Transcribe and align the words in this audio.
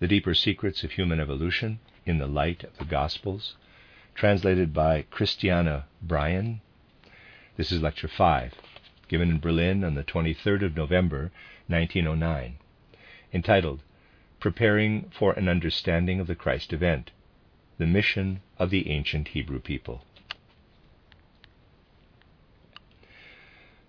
The 0.00 0.08
Deeper 0.08 0.32
Secrets 0.32 0.82
of 0.82 0.92
Human 0.92 1.20
Evolution 1.20 1.78
in 2.06 2.16
the 2.16 2.26
Light 2.26 2.64
of 2.64 2.78
the 2.78 2.86
Gospels, 2.86 3.56
translated 4.14 4.72
by 4.72 5.02
Christiana 5.10 5.84
Bryan. 6.00 6.62
This 7.58 7.70
is 7.70 7.82
Lecture 7.82 8.08
5, 8.08 8.54
given 9.08 9.28
in 9.28 9.40
Berlin 9.40 9.84
on 9.84 9.96
the 9.96 10.02
23rd 10.02 10.62
of 10.62 10.74
November, 10.74 11.30
1909, 11.66 12.56
entitled 13.34 13.82
Preparing 14.40 15.10
for 15.10 15.34
an 15.34 15.50
Understanding 15.50 16.18
of 16.18 16.28
the 16.28 16.34
Christ 16.34 16.72
Event 16.72 17.10
The 17.76 17.86
Mission 17.86 18.40
of 18.58 18.70
the 18.70 18.88
Ancient 18.88 19.28
Hebrew 19.28 19.60
People. 19.60 20.02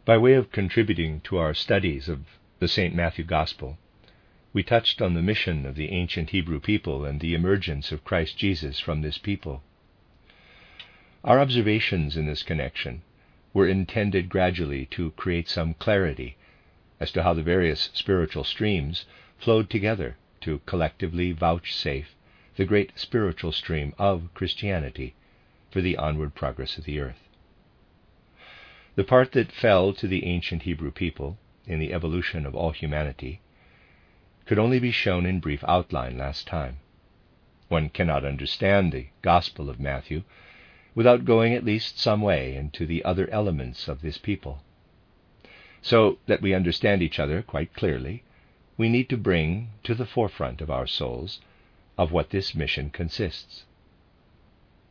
By 0.03 0.17
way 0.17 0.33
of 0.33 0.52
contributing 0.52 1.21
to 1.21 1.38
our 1.38 1.53
studies 1.53 2.09
of 2.09 2.25
the 2.59 2.67
St. 2.67 2.93
Matthew 2.93 3.23
Gospel, 3.23 3.77
we 4.53 4.63
touched 4.63 5.01
on 5.01 5.13
the 5.13 5.21
mission 5.21 5.65
of 5.65 5.75
the 5.75 5.91
ancient 5.91 6.31
Hebrew 6.31 6.59
people 6.59 7.05
and 7.05 7.19
the 7.19 7.33
emergence 7.33 7.91
of 7.91 8.03
Christ 8.03 8.38
Jesus 8.38 8.80
from 8.80 9.02
this 9.02 9.17
people. 9.17 9.63
Our 11.23 11.39
observations 11.39 12.17
in 12.17 12.25
this 12.25 12.43
connection 12.43 13.02
were 13.53 13.67
intended 13.67 14.27
gradually 14.27 14.85
to 14.88 15.11
create 15.11 15.47
some 15.47 15.73
clarity 15.75 16.35
as 16.99 17.11
to 17.13 17.23
how 17.23 17.33
the 17.33 17.43
various 17.43 17.89
spiritual 17.93 18.43
streams 18.43 19.05
flowed 19.38 19.69
together 19.69 20.17
to 20.41 20.59
collectively 20.65 21.31
vouchsafe 21.31 22.15
the 22.58 22.65
great 22.65 22.91
spiritual 22.95 23.52
stream 23.52 23.93
of 23.97 24.33
Christianity 24.33 25.13
for 25.69 25.81
the 25.81 25.95
onward 25.97 26.36
progress 26.36 26.77
of 26.77 26.83
the 26.83 26.99
earth. 26.99 27.30
The 28.95 29.05
part 29.05 29.31
that 29.31 29.52
fell 29.52 29.93
to 29.93 30.08
the 30.08 30.25
ancient 30.25 30.63
Hebrew 30.63 30.91
people 30.91 31.38
in 31.65 31.80
the 31.80 31.93
evolution 31.93 32.45
of 32.45 32.55
all 32.55 32.71
humanity 32.71 33.39
could 34.45 34.59
only 34.59 34.80
be 34.80 34.92
shown 34.92 35.25
in 35.25 35.39
brief 35.39 35.64
outline 35.67 36.17
last 36.17 36.47
time. 36.47 36.78
One 37.67 37.89
cannot 37.89 38.25
understand 38.25 38.92
the 38.92 39.08
Gospel 39.22 39.70
of 39.70 39.80
Matthew 39.80 40.23
without 40.94 41.25
going 41.25 41.53
at 41.53 41.64
least 41.64 41.98
some 41.98 42.22
way 42.22 42.56
into 42.56 42.86
the 42.86 43.03
other 43.06 43.30
elements 43.30 43.88
of 43.88 44.02
this 44.02 44.17
people. 44.17 44.61
So 45.81 46.20
that 46.28 46.42
we 46.42 46.53
understand 46.53 47.02
each 47.02 47.20
other 47.20 47.42
quite 47.42 47.73
clearly, 47.73 48.23
we 48.78 48.89
need 48.89 49.09
to 49.09 49.17
bring 49.17 49.70
to 49.83 49.95
the 49.95 50.06
forefront 50.06 50.61
of 50.61 50.70
our 50.70 50.88
souls 50.88 51.39
of 51.98 52.11
what 52.11 52.31
this 52.31 52.53
mission 52.55 52.89
consists. 52.89 53.66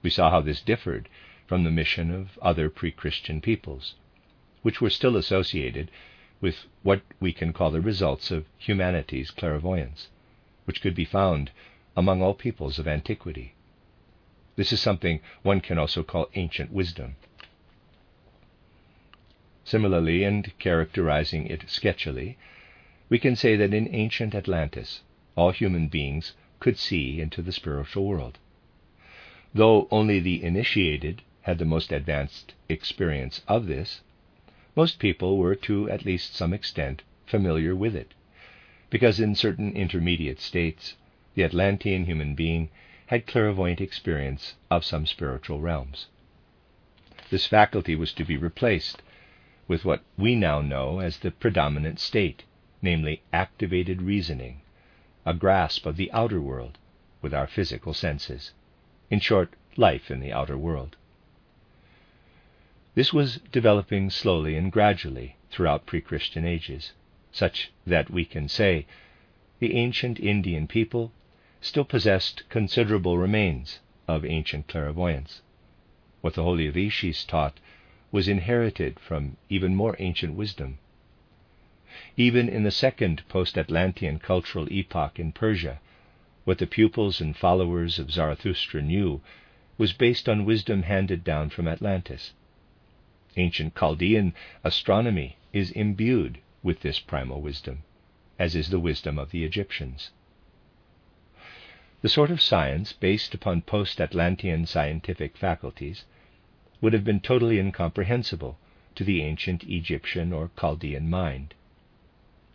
We 0.02 0.10
saw 0.10 0.30
how 0.30 0.40
this 0.40 0.62
differed 0.62 1.08
from 1.46 1.64
the 1.64 1.70
mission 1.70 2.10
of 2.10 2.38
other 2.40 2.70
pre 2.70 2.92
Christian 2.92 3.40
peoples, 3.40 3.94
which 4.62 4.80
were 4.80 4.90
still 4.90 5.16
associated 5.16 5.90
with 6.40 6.66
what 6.82 7.02
we 7.20 7.32
can 7.32 7.52
call 7.52 7.70
the 7.70 7.80
results 7.80 8.30
of 8.30 8.46
humanity's 8.58 9.30
clairvoyance, 9.30 10.08
which 10.64 10.80
could 10.80 10.94
be 10.94 11.04
found 11.04 11.50
among 11.96 12.22
all 12.22 12.34
peoples 12.34 12.78
of 12.78 12.88
antiquity. 12.88 13.54
This 14.56 14.72
is 14.72 14.80
something 14.80 15.20
one 15.42 15.60
can 15.60 15.78
also 15.78 16.02
call 16.02 16.30
ancient 16.34 16.72
wisdom. 16.72 17.16
Similarly, 19.64 20.24
and 20.24 20.58
characterizing 20.58 21.46
it 21.46 21.66
sketchily, 21.66 22.36
we 23.08 23.18
can 23.18 23.36
say 23.36 23.56
that 23.56 23.74
in 23.74 23.94
ancient 23.94 24.34
Atlantis, 24.34 25.02
all 25.36 25.50
human 25.50 25.88
beings 25.88 26.34
could 26.58 26.78
see 26.78 27.20
into 27.20 27.42
the 27.42 27.52
spiritual 27.52 28.06
world. 28.06 28.38
Though 29.54 29.88
only 29.90 30.20
the 30.20 30.42
initiated 30.42 31.22
had 31.42 31.58
the 31.58 31.64
most 31.64 31.92
advanced 31.92 32.54
experience 32.68 33.42
of 33.48 33.66
this, 33.66 34.00
most 34.76 34.98
people 34.98 35.36
were 35.38 35.54
to 35.54 35.90
at 35.90 36.04
least 36.04 36.34
some 36.34 36.52
extent 36.52 37.02
familiar 37.26 37.74
with 37.74 37.94
it, 37.96 38.14
because 38.88 39.20
in 39.20 39.34
certain 39.34 39.72
intermediate 39.74 40.40
states 40.40 40.96
the 41.34 41.44
Atlantean 41.44 42.04
human 42.04 42.34
being 42.34 42.68
had 43.06 43.26
clairvoyant 43.26 43.80
experience 43.80 44.54
of 44.70 44.84
some 44.84 45.06
spiritual 45.06 45.60
realms. 45.60 46.06
This 47.30 47.46
faculty 47.46 47.96
was 47.96 48.12
to 48.14 48.24
be 48.24 48.36
replaced 48.36 49.02
with 49.66 49.84
what 49.84 50.02
we 50.16 50.34
now 50.34 50.60
know 50.60 50.98
as 51.00 51.18
the 51.18 51.30
predominant 51.30 52.00
state, 52.00 52.44
namely 52.82 53.22
activated 53.32 54.02
reasoning, 54.02 54.62
a 55.24 55.34
grasp 55.34 55.86
of 55.86 55.96
the 55.96 56.10
outer 56.12 56.40
world 56.40 56.78
with 57.22 57.34
our 57.34 57.46
physical 57.46 57.94
senses. 57.94 58.52
In 59.10 59.20
short, 59.20 59.54
life 59.76 60.10
in 60.10 60.20
the 60.20 60.32
outer 60.32 60.58
world. 60.58 60.96
This 62.96 63.12
was 63.12 63.36
developing 63.52 64.10
slowly 64.10 64.56
and 64.56 64.72
gradually 64.72 65.36
throughout 65.48 65.86
pre 65.86 66.00
Christian 66.00 66.44
ages, 66.44 66.92
such 67.30 67.70
that 67.86 68.10
we 68.10 68.24
can 68.24 68.48
say 68.48 68.84
the 69.60 69.76
ancient 69.76 70.18
Indian 70.18 70.66
people 70.66 71.12
still 71.60 71.84
possessed 71.84 72.42
considerable 72.48 73.16
remains 73.16 73.78
of 74.08 74.24
ancient 74.24 74.66
clairvoyance. 74.66 75.40
What 76.20 76.34
the 76.34 76.42
holy 76.42 76.68
rishis 76.68 77.24
taught 77.24 77.60
was 78.10 78.26
inherited 78.26 78.98
from 78.98 79.36
even 79.48 79.76
more 79.76 79.94
ancient 80.00 80.34
wisdom. 80.34 80.78
Even 82.16 82.48
in 82.48 82.64
the 82.64 82.72
second 82.72 83.22
post 83.28 83.56
Atlantean 83.56 84.18
cultural 84.18 84.66
epoch 84.68 85.20
in 85.20 85.30
Persia, 85.30 85.78
what 86.42 86.58
the 86.58 86.66
pupils 86.66 87.20
and 87.20 87.36
followers 87.36 88.00
of 88.00 88.10
Zarathustra 88.10 88.82
knew 88.82 89.20
was 89.78 89.92
based 89.92 90.28
on 90.28 90.44
wisdom 90.44 90.82
handed 90.82 91.22
down 91.22 91.50
from 91.50 91.68
Atlantis. 91.68 92.32
Ancient 93.36 93.76
Chaldean 93.76 94.34
astronomy 94.64 95.36
is 95.52 95.70
imbued 95.70 96.38
with 96.62 96.80
this 96.80 96.98
primal 96.98 97.40
wisdom, 97.40 97.84
as 98.38 98.56
is 98.56 98.70
the 98.70 98.80
wisdom 98.80 99.18
of 99.18 99.30
the 99.30 99.44
Egyptians. 99.44 100.10
The 102.02 102.08
sort 102.08 102.30
of 102.30 102.40
science 102.40 102.92
based 102.92 103.34
upon 103.34 103.62
post 103.62 104.00
Atlantean 104.00 104.66
scientific 104.66 105.36
faculties 105.36 106.04
would 106.80 106.92
have 106.92 107.04
been 107.04 107.20
totally 107.20 107.58
incomprehensible 107.58 108.58
to 108.94 109.04
the 109.04 109.22
ancient 109.22 109.64
Egyptian 109.64 110.32
or 110.32 110.50
Chaldean 110.58 111.08
mind. 111.08 111.54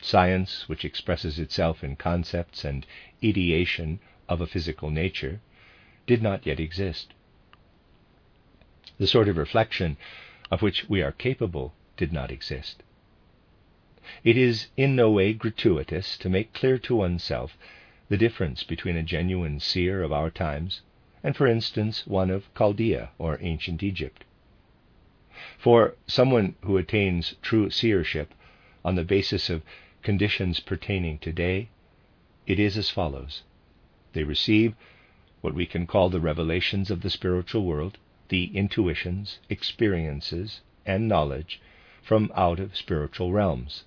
Science, 0.02 0.68
which 0.68 0.84
expresses 0.84 1.40
itself 1.40 1.84
in 1.84 1.96
concepts 1.96 2.66
and 2.66 2.86
ideation 3.24 4.00
of 4.28 4.42
a 4.42 4.48
physical 4.48 4.90
nature, 4.90 5.40
did 6.06 6.22
not 6.22 6.46
yet 6.46 6.60
exist. 6.60 7.14
The 8.98 9.08
sort 9.08 9.28
of 9.28 9.38
reflection 9.38 9.98
of 10.52 10.62
which 10.62 10.88
we 10.90 11.02
are 11.02 11.12
capable 11.12 11.74
did 11.98 12.14
not 12.14 12.32
exist. 12.32 12.84
It 14.24 14.38
is 14.38 14.68
in 14.78 14.96
no 14.96 15.10
way 15.10 15.34
gratuitous 15.34 16.18
to 16.20 16.30
make 16.30 16.54
clear 16.54 16.78
to 16.80 16.96
oneself 16.96 17.58
the 18.10 18.18
difference 18.18 18.64
between 18.64 18.96
a 18.96 19.04
genuine 19.04 19.60
seer 19.60 20.04
of 20.04 20.12
our 20.12 20.30
times 20.30 20.82
and, 21.24 21.36
for 21.36 21.48
instance, 21.48 22.06
one 22.06 22.30
of 22.30 22.54
Chaldea 22.54 23.10
or 23.18 23.40
ancient 23.42 23.82
Egypt. 23.82 24.24
For 25.58 25.96
someone 26.06 26.56
who 26.62 26.78
attains 26.78 27.36
true 27.42 27.72
seership 27.72 28.34
on 28.84 28.94
the 28.94 29.04
basis 29.04 29.50
of 29.50 29.64
conditions 30.04 30.60
pertaining 30.60 31.18
to 31.20 31.32
day, 31.32 31.70
it 32.46 32.60
is 32.60 32.78
as 32.78 32.92
follows. 32.92 33.42
They 34.14 34.24
receive 34.24 34.76
what 35.42 35.56
we 35.56 35.66
can 35.66 35.88
call 35.88 36.10
the 36.10 36.20
revelations 36.20 36.92
of 36.92 37.02
the 37.02 37.10
spiritual 37.10 37.66
world 37.66 37.98
the 38.30 38.46
intuitions, 38.58 39.40
experiences, 39.50 40.62
and 40.86 41.08
knowledge 41.08 41.62
from 42.02 42.32
out 42.36 42.60
of 42.60 42.76
spiritual 42.76 43.32
realms. 43.32 43.84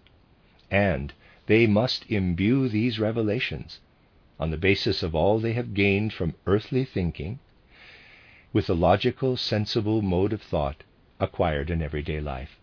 And 0.70 1.12
they 1.46 1.66
must 1.66 2.04
imbue 2.10 2.68
these 2.68 2.98
revelations, 2.98 3.80
on 4.38 4.50
the 4.50 4.56
basis 4.56 5.02
of 5.02 5.14
all 5.14 5.38
they 5.38 5.54
have 5.54 5.74
gained 5.74 6.12
from 6.12 6.34
earthly 6.46 6.84
thinking, 6.84 7.38
with 8.52 8.66
the 8.66 8.76
logical, 8.76 9.36
sensible 9.36 10.02
mode 10.02 10.32
of 10.32 10.42
thought 10.42 10.84
acquired 11.20 11.70
in 11.70 11.82
everyday 11.82 12.20
life. 12.20 12.58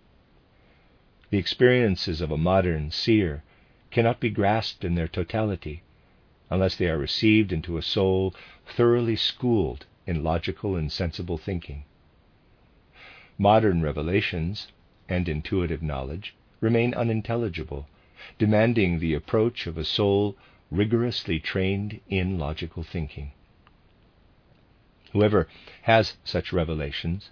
The 1.30 1.38
experiences 1.38 2.22
of 2.22 2.32
a 2.32 2.38
modern 2.38 2.92
seer 2.92 3.44
cannot 3.92 4.20
be 4.20 4.30
grasped 4.30 4.84
in 4.84 4.96
their 4.96 5.08
totality 5.08 5.82
unless 6.50 6.76
they 6.76 6.88
are 6.88 6.98
received 6.98 7.52
into 7.52 7.78
a 7.78 7.82
soul 7.82 8.34
thoroughly 8.66 9.16
schooled 9.16 9.86
in 10.08 10.24
logical 10.24 10.76
and 10.76 10.92
sensible 10.92 11.38
thinking. 11.38 11.84
Modern 13.38 13.82
revelations 13.82 14.72
and 15.10 15.28
intuitive 15.28 15.82
knowledge 15.82 16.34
remain 16.62 16.94
unintelligible, 16.94 17.88
demanding 18.38 19.00
the 19.00 19.14
approach 19.14 19.68
of 19.68 19.78
a 19.78 19.86
soul 19.86 20.38
rigorously 20.72 21.40
trained 21.40 22.00
in 22.10 22.38
logical 22.40 22.84
thinking. 22.84 23.32
Whoever 25.12 25.48
has 25.84 26.18
such 26.24 26.52
revelations, 26.52 27.30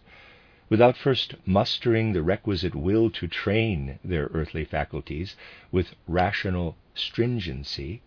without 0.70 0.98
first 0.98 1.36
mustering 1.46 2.14
the 2.14 2.24
requisite 2.24 2.76
will 2.76 3.10
to 3.12 3.28
train 3.28 4.00
their 4.04 4.28
earthly 4.34 4.66
faculties 4.66 5.36
with 5.72 5.96
rational 6.08 6.78
stringency, 6.96 8.02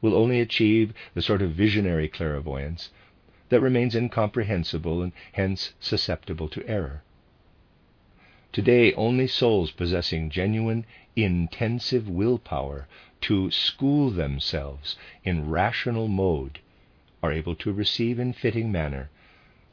will 0.00 0.14
only 0.14 0.40
achieve 0.40 0.92
the 1.14 1.22
sort 1.22 1.42
of 1.42 1.52
visionary 1.52 2.08
clairvoyance 2.08 2.90
that 3.50 3.60
remains 3.60 3.94
incomprehensible 3.94 5.02
and 5.02 5.12
hence 5.32 5.74
susceptible 5.78 6.48
to 6.48 6.66
error. 6.66 7.02
Today, 8.52 8.92
only 8.94 9.28
souls 9.28 9.70
possessing 9.70 10.30
genuine, 10.30 10.84
intensive 11.14 12.08
willpower 12.08 12.88
to 13.20 13.50
school 13.50 14.10
themselves 14.10 14.96
in 15.22 15.50
rational 15.50 16.08
mode 16.08 16.58
are 17.22 17.32
able 17.32 17.54
to 17.56 17.72
receive 17.72 18.18
in 18.18 18.32
fitting 18.32 18.72
manner 18.72 19.10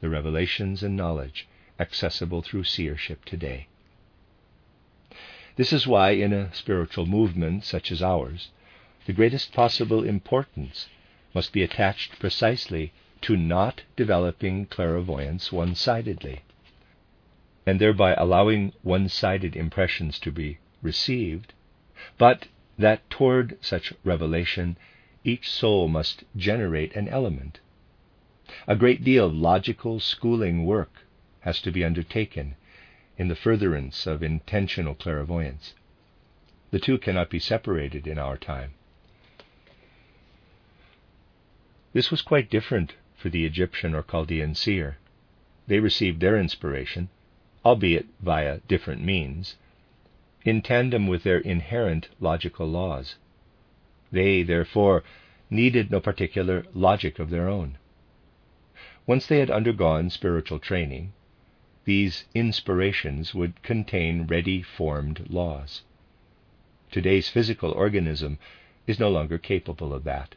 the 0.01 0.09
revelations 0.09 0.83
and 0.83 0.95
knowledge 0.95 1.47
accessible 1.79 2.41
through 2.41 2.63
seership 2.63 3.23
today. 3.25 3.67
This 5.55 5.73
is 5.73 5.87
why, 5.87 6.11
in 6.11 6.33
a 6.33 6.53
spiritual 6.53 7.05
movement 7.05 7.63
such 7.63 7.91
as 7.91 8.01
ours, 8.01 8.49
the 9.05 9.13
greatest 9.13 9.53
possible 9.53 10.03
importance 10.03 10.87
must 11.33 11.51
be 11.51 11.63
attached 11.63 12.19
precisely 12.19 12.91
to 13.21 13.35
not 13.35 13.83
developing 13.95 14.65
clairvoyance 14.65 15.51
one 15.51 15.75
sidedly, 15.75 16.41
and 17.65 17.79
thereby 17.79 18.13
allowing 18.13 18.71
one 18.81 19.09
sided 19.09 19.55
impressions 19.55 20.19
to 20.19 20.31
be 20.31 20.57
received, 20.81 21.53
but 22.17 22.47
that 22.77 23.09
toward 23.09 23.57
such 23.61 23.93
revelation 24.03 24.77
each 25.23 25.49
soul 25.49 25.87
must 25.87 26.23
generate 26.35 26.95
an 26.95 27.07
element. 27.07 27.59
A 28.67 28.75
great 28.75 29.03
deal 29.03 29.25
of 29.25 29.33
logical 29.33 29.99
schooling 29.99 30.65
work 30.65 31.05
has 31.41 31.59
to 31.61 31.71
be 31.71 31.83
undertaken 31.83 32.55
in 33.17 33.27
the 33.27 33.35
furtherance 33.35 34.07
of 34.07 34.23
intentional 34.23 34.95
clairvoyance. 34.95 35.73
The 36.71 36.79
two 36.79 36.97
cannot 36.97 37.29
be 37.29 37.39
separated 37.39 38.07
in 38.07 38.17
our 38.17 38.37
time. 38.37 38.71
This 41.93 42.11
was 42.11 42.21
quite 42.21 42.49
different 42.49 42.93
for 43.27 43.31
the 43.31 43.45
Egyptian 43.45 43.93
or 43.93 44.03
Chaldean 44.03 44.55
seer. 44.55 44.97
They 45.67 45.81
received 45.81 46.21
their 46.21 46.39
inspiration, 46.39 47.09
albeit 47.65 48.05
via 48.21 48.59
different 48.69 49.03
means, 49.03 49.57
in 50.45 50.61
tandem 50.61 51.07
with 51.07 51.23
their 51.23 51.39
inherent 51.39 52.07
logical 52.21 52.67
laws. 52.67 53.17
They, 54.13 54.43
therefore, 54.43 55.03
needed 55.49 55.91
no 55.91 55.99
particular 55.99 56.63
logic 56.73 57.19
of 57.19 57.29
their 57.29 57.49
own. 57.49 57.77
Once 59.05 59.27
they 59.27 59.39
had 59.39 59.51
undergone 59.51 60.09
spiritual 60.09 60.59
training, 60.59 61.11
these 61.83 62.23
inspirations 62.33 63.35
would 63.35 63.61
contain 63.61 64.25
ready 64.25 64.61
formed 64.61 65.29
laws. 65.29 65.81
Today's 66.91 67.27
physical 67.27 67.73
organism 67.73 68.39
is 68.85 69.01
no 69.01 69.09
longer 69.09 69.37
capable 69.37 69.93
of 69.93 70.05
that, 70.05 70.35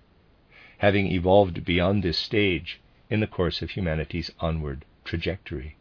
having 0.80 1.06
evolved 1.06 1.62
beyond 1.64 2.02
this 2.02 2.18
stage 2.18 2.80
in 3.10 3.20
the 3.20 3.26
course 3.26 3.60
of 3.60 3.70
humanity's 3.70 4.30
onward 4.40 4.84
trajectory. 5.04 5.76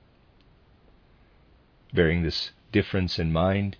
Bearing 1.94 2.22
this 2.22 2.52
difference 2.74 3.18
in 3.18 3.32
mind, 3.32 3.78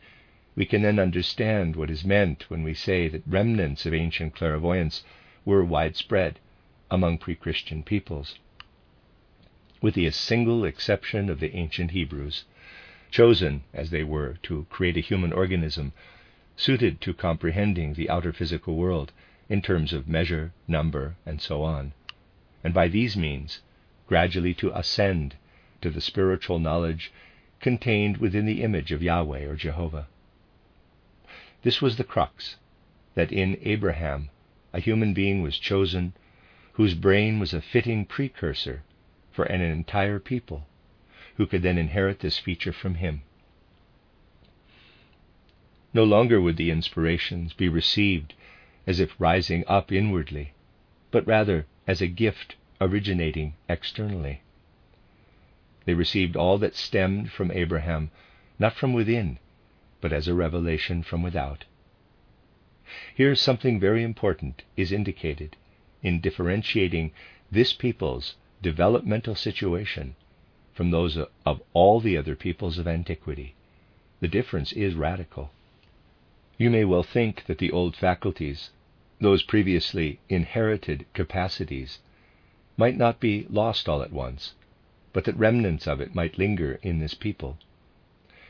we 0.56 0.66
can 0.66 0.82
then 0.82 0.98
understand 0.98 1.76
what 1.76 1.90
is 1.90 2.06
meant 2.06 2.50
when 2.50 2.64
we 2.64 2.74
say 2.74 3.10
that 3.10 3.22
remnants 3.28 3.86
of 3.86 3.94
ancient 3.94 4.34
clairvoyance 4.34 5.04
were 5.44 5.64
widespread 5.64 6.40
among 6.90 7.18
pre 7.18 7.36
Christian 7.36 7.84
peoples 7.84 8.40
with 9.82 9.96
the 9.96 10.10
single 10.12 10.64
exception 10.66 11.30
of 11.30 11.40
the 11.40 11.56
ancient 11.56 11.92
Hebrews, 11.92 12.46
chosen 13.12 13.64
as 13.74 13.90
they 13.90 14.04
were 14.04 14.38
to 14.44 14.66
create 14.70 14.98
a 14.98 15.02
human 15.02 15.34
organism 15.34 15.92
suited 16.56 17.00
to 17.02 17.14
comprehending 17.14 17.94
the 17.94 18.10
outer 18.10 18.34
physical 18.34 18.76
world 18.76 19.12
in 19.50 19.62
terms 19.62 19.92
of 19.92 20.08
measure, 20.08 20.54
number, 20.68 21.16
and 21.26 21.42
so 21.42 21.64
on, 21.64 21.92
and 22.64 22.74
by 22.74 22.88
these 22.88 23.18
means 23.18 23.62
gradually 24.08 24.54
to 24.54 24.72
ascend 24.78 25.36
to 25.82 25.90
the 25.90 26.02
spiritual 26.02 26.60
knowledge 26.60 27.12
contained 27.60 28.18
within 28.18 28.46
the 28.46 28.62
image 28.64 28.92
of 28.92 29.02
Yahweh 29.02 29.46
or 29.46 29.56
Jehovah. 29.56 30.08
This 31.64 31.82
was 31.82 31.98
the 31.98 32.04
crux 32.04 32.56
that 33.16 33.32
in 33.32 33.58
Abraham 33.64 34.30
a 34.72 34.80
human 34.80 35.14
being 35.14 35.42
was 35.42 35.58
chosen 35.58 36.14
whose 36.74 36.94
brain 36.94 37.40
was 37.40 37.54
a 37.54 37.62
fitting 37.62 38.06
precursor 38.06 38.84
for 39.32 39.46
an 39.46 39.62
entire 39.62 40.20
people 40.20 40.66
who 41.36 41.46
could 41.46 41.62
then 41.62 41.78
inherit 41.78 42.20
this 42.20 42.38
feature 42.38 42.74
from 42.74 42.96
him. 42.96 43.22
No 45.94 46.04
longer 46.04 46.40
would 46.40 46.58
the 46.58 46.72
inspirations 46.72 47.54
be 47.54 47.68
received 47.68 48.34
as 48.88 49.00
if 49.00 49.16
rising 49.20 49.64
up 49.68 49.92
inwardly, 49.92 50.54
but 51.12 51.26
rather 51.28 51.66
as 51.88 52.02
a 52.02 52.08
gift 52.08 52.56
originating 52.82 53.54
externally. 53.68 54.42
They 55.86 55.94
received 55.94 56.36
all 56.36 56.58
that 56.60 56.76
stemmed 56.76 57.32
from 57.32 57.52
Abraham, 57.52 58.12
not 58.58 58.74
from 58.74 58.94
within, 58.94 59.40
but 60.02 60.14
as 60.14 60.28
a 60.28 60.34
revelation 60.34 61.04
from 61.04 61.24
without. 61.24 61.66
Here 63.14 63.36
something 63.36 63.80
very 63.80 64.04
important 64.04 64.64
is 64.76 64.92
indicated 64.92 65.56
in 66.02 66.22
differentiating 66.22 67.12
this 67.52 67.74
people's 67.74 68.36
developmental 68.62 69.36
situation 69.36 70.16
from 70.74 70.92
those 70.92 71.18
of 71.46 71.62
all 71.74 72.00
the 72.00 72.18
other 72.18 72.36
peoples 72.36 72.78
of 72.78 72.88
antiquity. 72.88 73.56
The 74.22 74.28
difference 74.28 74.72
is 74.74 74.96
radical. 74.96 75.52
You 76.60 76.70
may 76.70 76.84
well 76.84 77.04
think 77.04 77.46
that 77.46 77.58
the 77.58 77.72
old 77.72 77.96
faculties, 77.96 78.72
those 79.22 79.44
previously 79.44 80.20
inherited 80.28 81.06
capacities, 81.14 82.00
might 82.76 82.98
not 82.98 83.22
be 83.22 83.46
lost 83.50 83.88
all 83.88 84.02
at 84.04 84.12
once, 84.12 84.56
but 85.14 85.24
that 85.24 85.38
remnants 85.38 85.88
of 85.88 86.02
it 86.02 86.14
might 86.14 86.38
linger 86.38 86.78
in 86.82 87.00
this 87.00 87.14
people. 87.14 87.58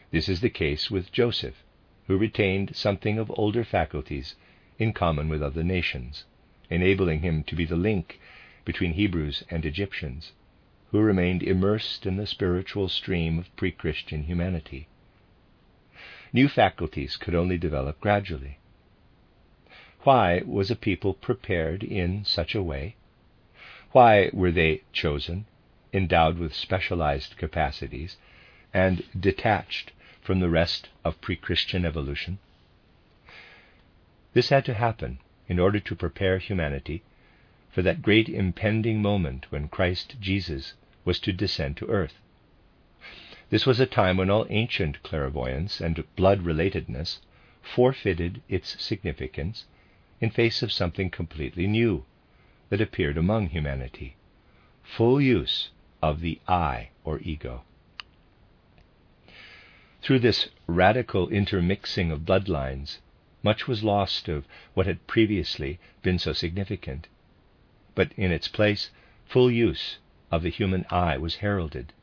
This 0.10 0.28
is 0.28 0.42
the 0.42 0.50
case 0.50 0.90
with 0.90 1.12
Joseph, 1.12 1.64
who 2.08 2.18
retained 2.18 2.76
something 2.76 3.20
of 3.20 3.32
older 3.38 3.64
faculties 3.64 4.34
in 4.80 4.92
common 4.92 5.30
with 5.30 5.44
other 5.44 5.64
nations, 5.64 6.26
enabling 6.68 7.20
him 7.20 7.44
to 7.44 7.56
be 7.56 7.66
the 7.66 7.76
link 7.76 8.20
between 8.66 8.94
Hebrews 8.94 9.44
and 9.52 9.64
Egyptians, 9.68 10.32
who 10.90 11.00
remained 11.00 11.44
immersed 11.44 12.08
in 12.08 12.18
the 12.18 12.26
spiritual 12.26 12.90
stream 12.90 13.38
of 13.38 13.56
pre 13.56 13.72
Christian 13.72 14.24
humanity. 14.24 14.88
New 16.32 16.48
faculties 16.48 17.18
could 17.18 17.34
only 17.34 17.58
develop 17.58 18.00
gradually. 18.00 18.60
Why 20.02 20.42
was 20.46 20.70
a 20.70 20.76
people 20.76 21.14
prepared 21.14 21.84
in 21.84 22.24
such 22.24 22.54
a 22.54 22.64
way? 22.64 22.96
Why 23.92 24.30
were 24.32 24.52
they 24.52 24.84
chosen, 24.94 25.46
endowed 25.92 26.38
with 26.38 26.54
specialized 26.54 27.36
capacities, 27.38 28.18
and 28.74 29.04
detached 29.20 29.92
from 30.22 30.40
the 30.40 30.50
rest 30.50 30.90
of 31.04 31.20
pre 31.20 31.36
Christian 31.36 31.84
evolution? 31.84 32.38
This 34.34 34.50
had 34.50 34.66
to 34.66 34.76
happen 34.76 35.20
in 35.48 35.58
order 35.58 35.80
to 35.80 35.96
prepare 35.96 36.38
humanity 36.38 37.02
for 37.72 37.82
that 37.82 38.04
great 38.04 38.30
impending 38.30 39.02
moment 39.02 39.52
when 39.52 39.68
Christ 39.68 40.16
Jesus 40.20 40.76
was 41.04 41.20
to 41.22 41.34
descend 41.34 41.78
to 41.78 41.90
earth. 41.90 42.20
This 43.50 43.66
was 43.66 43.80
a 43.80 43.88
time 43.88 44.18
when 44.18 44.30
all 44.30 44.46
ancient 44.52 45.02
clairvoyance 45.02 45.82
and 45.82 46.04
blood 46.16 46.42
relatedness 46.42 47.18
forfeited 47.64 48.44
its 48.48 48.80
significance 48.80 49.66
in 50.22 50.30
face 50.30 50.62
of 50.62 50.72
something 50.72 51.10
completely 51.10 51.66
new 51.66 52.06
that 52.70 52.80
appeared 52.80 53.18
among 53.18 53.48
humanity 53.50 54.16
full 54.84 55.20
use 55.20 55.72
of 56.00 56.20
the 56.22 56.40
I 56.48 56.90
or 57.04 57.20
ego. 57.22 57.64
Through 60.04 60.20
this 60.20 60.50
radical 60.68 61.28
intermixing 61.30 62.12
of 62.12 62.26
bloodlines, 62.26 63.00
much 63.42 63.68
was 63.68 63.84
lost 63.84 64.28
of 64.28 64.46
what 64.76 64.86
had 64.86 65.08
previously 65.08 65.80
been 66.04 66.20
so 66.20 66.34
significant 66.34 67.08
but 67.96 68.12
in 68.14 68.32
its 68.32 68.48
place, 68.48 68.92
full 69.26 69.50
use 69.50 69.98
of 70.32 70.44
the 70.44 70.50
human 70.50 70.86
I 70.92 71.18
was 71.18 71.38
heralded. 71.38 71.94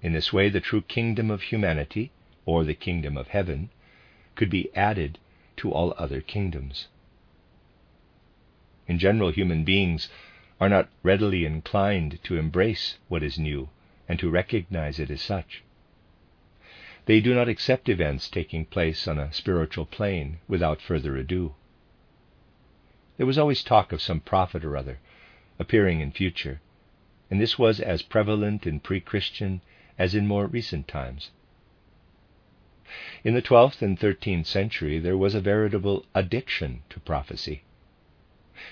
In 0.00 0.12
this 0.12 0.32
way, 0.32 0.48
the 0.48 0.60
true 0.60 0.82
kingdom 0.82 1.28
of 1.28 1.42
humanity, 1.42 2.12
or 2.46 2.62
the 2.62 2.74
kingdom 2.74 3.16
of 3.16 3.28
heaven, 3.28 3.70
could 4.36 4.48
be 4.48 4.70
added 4.76 5.18
to 5.56 5.72
all 5.72 5.92
other 5.98 6.20
kingdoms. 6.20 6.86
In 8.86 9.00
general, 9.00 9.30
human 9.30 9.64
beings 9.64 10.08
are 10.60 10.68
not 10.68 10.88
readily 11.02 11.44
inclined 11.44 12.22
to 12.22 12.36
embrace 12.36 12.98
what 13.08 13.24
is 13.24 13.40
new 13.40 13.70
and 14.08 14.20
to 14.20 14.30
recognize 14.30 15.00
it 15.00 15.10
as 15.10 15.20
such. 15.20 15.64
They 17.06 17.20
do 17.20 17.34
not 17.34 17.48
accept 17.48 17.88
events 17.88 18.28
taking 18.28 18.66
place 18.66 19.08
on 19.08 19.18
a 19.18 19.32
spiritual 19.32 19.86
plane 19.86 20.38
without 20.46 20.80
further 20.80 21.16
ado. 21.16 21.54
There 23.16 23.26
was 23.26 23.38
always 23.38 23.64
talk 23.64 23.90
of 23.92 24.00
some 24.00 24.20
prophet 24.20 24.64
or 24.64 24.76
other 24.76 25.00
appearing 25.58 25.98
in 25.98 26.12
future, 26.12 26.60
and 27.30 27.40
this 27.40 27.58
was 27.58 27.80
as 27.80 28.02
prevalent 28.02 28.64
in 28.64 28.78
pre 28.78 29.00
Christian 29.00 29.60
as 29.98 30.14
in 30.14 30.26
more 30.26 30.46
recent 30.46 30.86
times. 30.86 31.30
In 33.24 33.34
the 33.34 33.42
12th 33.42 33.82
and 33.82 33.98
13th 33.98 34.46
century, 34.46 34.98
there 34.98 35.16
was 35.16 35.34
a 35.34 35.40
veritable 35.40 36.06
addiction 36.14 36.82
to 36.88 37.00
prophecy. 37.00 37.64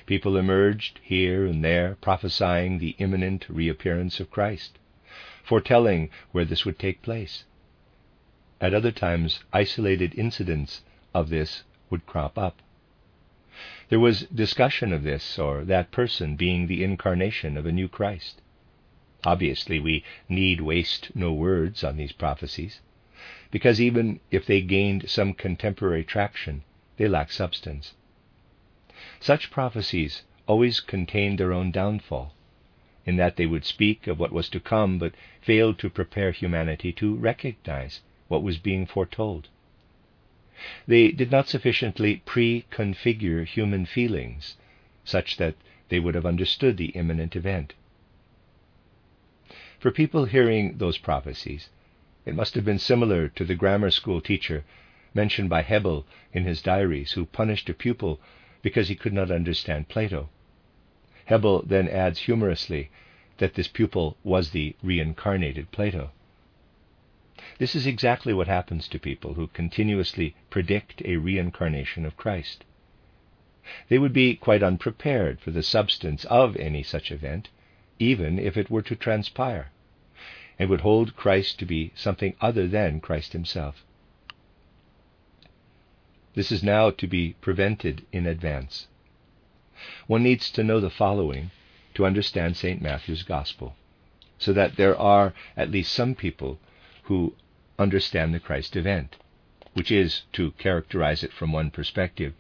People 0.07 0.37
emerged 0.37 1.01
here 1.03 1.45
and 1.45 1.65
there 1.65 1.97
prophesying 2.01 2.79
the 2.79 2.97
imminent 2.99 3.49
reappearance 3.49 4.21
of 4.21 4.31
Christ, 4.31 4.79
foretelling 5.43 6.11
where 6.33 6.45
this 6.45 6.65
would 6.65 6.79
take 6.79 7.03
place. 7.03 7.45
At 8.61 8.73
other 8.73 8.91
times, 8.91 9.45
isolated 9.53 10.15
incidents 10.19 10.83
of 11.13 11.29
this 11.29 11.65
would 11.91 12.07
crop 12.07 12.39
up. 12.39 12.63
There 13.89 14.01
was 14.01 14.23
discussion 14.23 14.93
of 14.93 15.03
this 15.03 15.39
or 15.39 15.65
that 15.65 15.91
person 15.91 16.37
being 16.37 16.67
the 16.67 16.83
incarnation 16.83 17.57
of 17.57 17.67
a 17.67 17.73
new 17.73 17.89
Christ. 17.89 18.41
Obviously, 19.25 19.81
we 19.81 20.05
need 20.29 20.61
waste 20.61 21.11
no 21.15 21.33
words 21.33 21.83
on 21.83 21.97
these 21.97 22.13
prophecies, 22.13 22.81
because 23.51 23.81
even 23.81 24.21
if 24.31 24.45
they 24.45 24.61
gained 24.61 25.09
some 25.09 25.33
contemporary 25.33 26.05
traction, 26.05 26.63
they 26.97 27.09
lack 27.09 27.33
substance. 27.33 27.95
Such 29.19 29.51
prophecies 29.51 30.23
always 30.47 30.81
contained 30.81 31.39
their 31.39 31.53
own 31.53 31.71
downfall, 31.71 32.35
in 33.05 33.17
that 33.17 33.37
they 33.37 33.47
would 33.47 33.65
speak 33.65 34.07
of 34.07 34.19
what 34.19 34.33
was 34.33 34.49
to 34.51 34.61
come 34.61 34.99
but 34.99 35.15
failed 35.41 35.79
to 35.79 35.89
prepare 35.91 36.33
humanity 36.33 36.93
to 36.93 37.15
recognize 37.17 38.01
what 38.29 38.43
was 38.43 38.59
being 38.59 38.85
foretold. 38.85 39.49
They 40.87 41.11
did 41.13 41.31
not 41.31 41.49
sufficiently 41.49 42.23
pre-configure 42.25 43.45
human 43.47 43.87
feelings 43.87 44.57
such 45.05 45.37
that 45.37 45.55
they 45.89 46.01
would 46.01 46.15
have 46.15 46.27
understood 46.27 46.77
the 46.77 46.91
imminent 46.91 47.37
event. 47.37 47.75
For 49.79 49.91
people 49.91 50.25
hearing 50.25 50.79
those 50.79 50.97
prophecies, 50.97 51.69
it 52.25 52.35
must 52.35 52.55
have 52.55 52.65
been 52.65 52.79
similar 52.79 53.29
to 53.29 53.45
the 53.45 53.55
grammar 53.55 53.91
school 53.91 54.23
teacher 54.23 54.65
mentioned 55.13 55.51
by 55.51 55.63
Hebbel 55.63 56.07
in 56.33 56.45
his 56.45 56.63
diaries, 56.63 57.13
who 57.13 57.27
punished 57.27 57.69
a 57.69 57.75
pupil 57.75 58.19
because 58.63 58.89
he 58.89 58.95
could 58.95 59.13
not 59.13 59.31
understand 59.31 59.89
Plato. 59.89 60.31
Hebbel 61.27 61.63
then 61.67 61.89
adds 61.89 62.21
humorously 62.21 62.91
that 63.37 63.55
this 63.55 63.69
pupil 63.69 64.17
was 64.25 64.51
the 64.51 64.75
reincarnated 64.83 65.71
Plato. 65.73 66.11
This 67.59 67.75
is 67.75 67.87
exactly 67.87 68.33
what 68.33 68.49
happens 68.49 68.89
to 68.89 68.99
people 68.99 69.35
who 69.35 69.49
continuously 69.49 70.35
predict 70.49 71.03
a 71.05 71.17
reincarnation 71.17 72.07
of 72.07 72.17
Christ. 72.17 72.65
They 73.89 73.99
would 73.99 74.15
be 74.15 74.37
quite 74.37 74.63
unprepared 74.63 75.39
for 75.41 75.51
the 75.51 75.63
substance 75.63 76.25
of 76.27 76.57
any 76.57 76.83
such 76.83 77.13
event 77.13 77.51
even 77.99 78.39
if 78.39 78.57
it 78.57 78.71
were 78.71 78.83
to 78.83 78.95
transpire, 78.95 79.71
and 80.59 80.69
would 80.69 80.81
hold 80.83 81.17
Christ 81.17 81.59
to 81.59 81.67
be 81.67 81.93
something 81.95 82.35
other 82.41 82.67
than 82.67 83.01
Christ 83.01 83.33
himself. 83.33 83.85
This 86.35 86.53
is 86.53 86.63
now 86.63 86.91
to 86.91 87.07
be 87.07 87.35
prevented 87.41 88.05
in 88.13 88.27
advance. 88.27 88.89
One 90.07 90.23
needs 90.23 90.51
to 90.51 90.65
know 90.65 90.81
the 90.81 90.91
following 90.91 91.51
to 91.95 92.05
understand 92.05 92.57
St. 92.57 92.83
Matthew's 92.83 93.23
Gospel, 93.23 93.75
so 94.39 94.53
that 94.53 94.77
there 94.77 94.97
are 94.99 95.33
at 95.57 95.71
least 95.71 95.93
some 95.93 96.15
people 96.15 96.59
who 97.05 97.35
understand 97.79 98.35
the 98.35 98.41
Christ 98.41 98.77
event, 98.77 99.17
which 99.73 99.91
is, 99.91 100.23
to 100.35 100.51
characterize 100.53 101.23
it 101.25 101.33
from 101.33 101.53
one 101.53 101.71
perspective, 101.71 102.35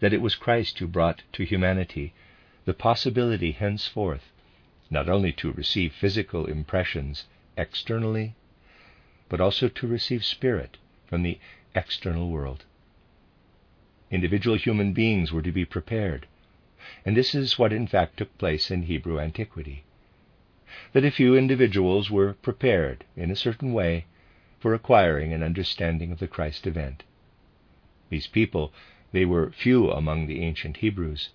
that 0.00 0.12
it 0.12 0.20
was 0.20 0.34
Christ 0.34 0.80
who 0.80 0.88
brought 0.88 1.22
to 1.32 1.44
humanity 1.44 2.12
the 2.64 2.74
possibility 2.74 3.52
henceforth 3.52 4.31
not 4.92 5.08
only 5.08 5.32
to 5.32 5.52
receive 5.52 5.94
physical 5.94 6.44
impressions 6.44 7.24
externally, 7.56 8.34
but 9.30 9.40
also 9.40 9.66
to 9.66 9.86
receive 9.86 10.22
spirit 10.22 10.76
from 11.06 11.22
the 11.22 11.38
external 11.74 12.28
world. 12.28 12.64
Individual 14.10 14.58
human 14.58 14.92
beings 14.92 15.32
were 15.32 15.40
to 15.40 15.50
be 15.50 15.64
prepared, 15.64 16.26
and 17.06 17.16
this 17.16 17.34
is 17.34 17.58
what 17.58 17.72
in 17.72 17.86
fact 17.86 18.18
took 18.18 18.36
place 18.36 18.70
in 18.70 18.82
Hebrew 18.82 19.18
antiquity. 19.18 19.82
That 20.92 21.06
a 21.06 21.10
few 21.10 21.34
individuals 21.34 22.10
were 22.10 22.34
prepared 22.34 23.04
in 23.16 23.30
a 23.30 23.36
certain 23.36 23.72
way 23.72 24.04
for 24.60 24.74
acquiring 24.74 25.32
an 25.32 25.42
understanding 25.42 26.12
of 26.12 26.18
the 26.18 26.28
Christ 26.28 26.66
event. 26.66 27.02
These 28.10 28.26
people, 28.26 28.74
they 29.12 29.24
were 29.24 29.50
few 29.52 29.90
among 29.90 30.26
the 30.26 30.42
ancient 30.42 30.76
Hebrews, 30.78 31.30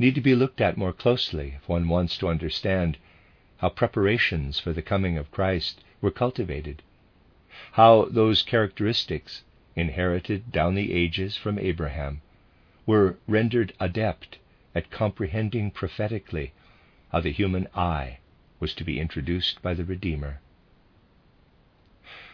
need 0.00 0.14
to 0.14 0.20
be 0.22 0.34
looked 0.34 0.62
at 0.62 0.78
more 0.78 0.94
closely 0.94 1.52
if 1.58 1.68
one 1.68 1.86
wants 1.86 2.16
to 2.16 2.26
understand 2.26 2.96
how 3.58 3.68
preparations 3.68 4.58
for 4.58 4.72
the 4.72 4.80
coming 4.80 5.18
of 5.18 5.30
Christ 5.30 5.84
were 6.00 6.10
cultivated, 6.10 6.82
how 7.72 8.06
those 8.06 8.42
characteristics 8.42 9.44
inherited 9.76 10.50
down 10.50 10.74
the 10.74 10.94
ages 10.94 11.36
from 11.36 11.58
Abraham 11.58 12.22
were 12.86 13.18
rendered 13.28 13.74
adept 13.78 14.38
at 14.74 14.90
comprehending 14.90 15.70
prophetically 15.70 16.52
how 17.12 17.20
the 17.20 17.30
human 17.30 17.68
I 17.74 18.20
was 18.58 18.72
to 18.76 18.84
be 18.84 18.98
introduced 18.98 19.60
by 19.60 19.74
the 19.74 19.84
Redeemer. 19.84 20.40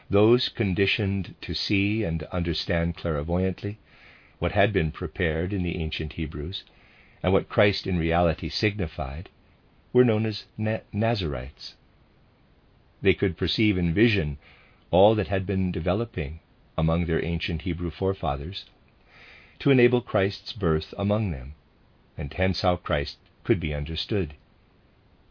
Those 0.08 0.48
conditioned 0.48 1.34
to 1.40 1.52
see 1.52 2.04
and 2.04 2.22
understand 2.24 2.96
clairvoyantly 2.96 3.78
what 4.38 4.52
had 4.52 4.72
been 4.72 4.92
prepared 4.92 5.52
in 5.52 5.64
the 5.64 5.78
ancient 5.78 6.12
Hebrews 6.12 6.62
and 7.26 7.32
what 7.32 7.48
Christ 7.48 7.88
in 7.88 7.98
reality 7.98 8.48
signified, 8.48 9.28
were 9.92 10.04
known 10.04 10.24
as 10.26 10.44
Na- 10.56 10.78
Nazarites. 10.92 11.74
They 13.02 13.14
could 13.14 13.36
perceive 13.36 13.76
in 13.76 13.92
vision 13.92 14.38
all 14.92 15.16
that 15.16 15.26
had 15.26 15.44
been 15.44 15.72
developing 15.72 16.38
among 16.78 17.06
their 17.06 17.24
ancient 17.24 17.62
Hebrew 17.62 17.90
forefathers 17.90 18.66
to 19.58 19.72
enable 19.72 20.00
Christ's 20.02 20.52
birth 20.52 20.94
among 20.96 21.32
them, 21.32 21.54
and 22.16 22.32
hence 22.32 22.60
how 22.60 22.76
Christ 22.76 23.18
could 23.42 23.58
be 23.58 23.74
understood. 23.74 24.34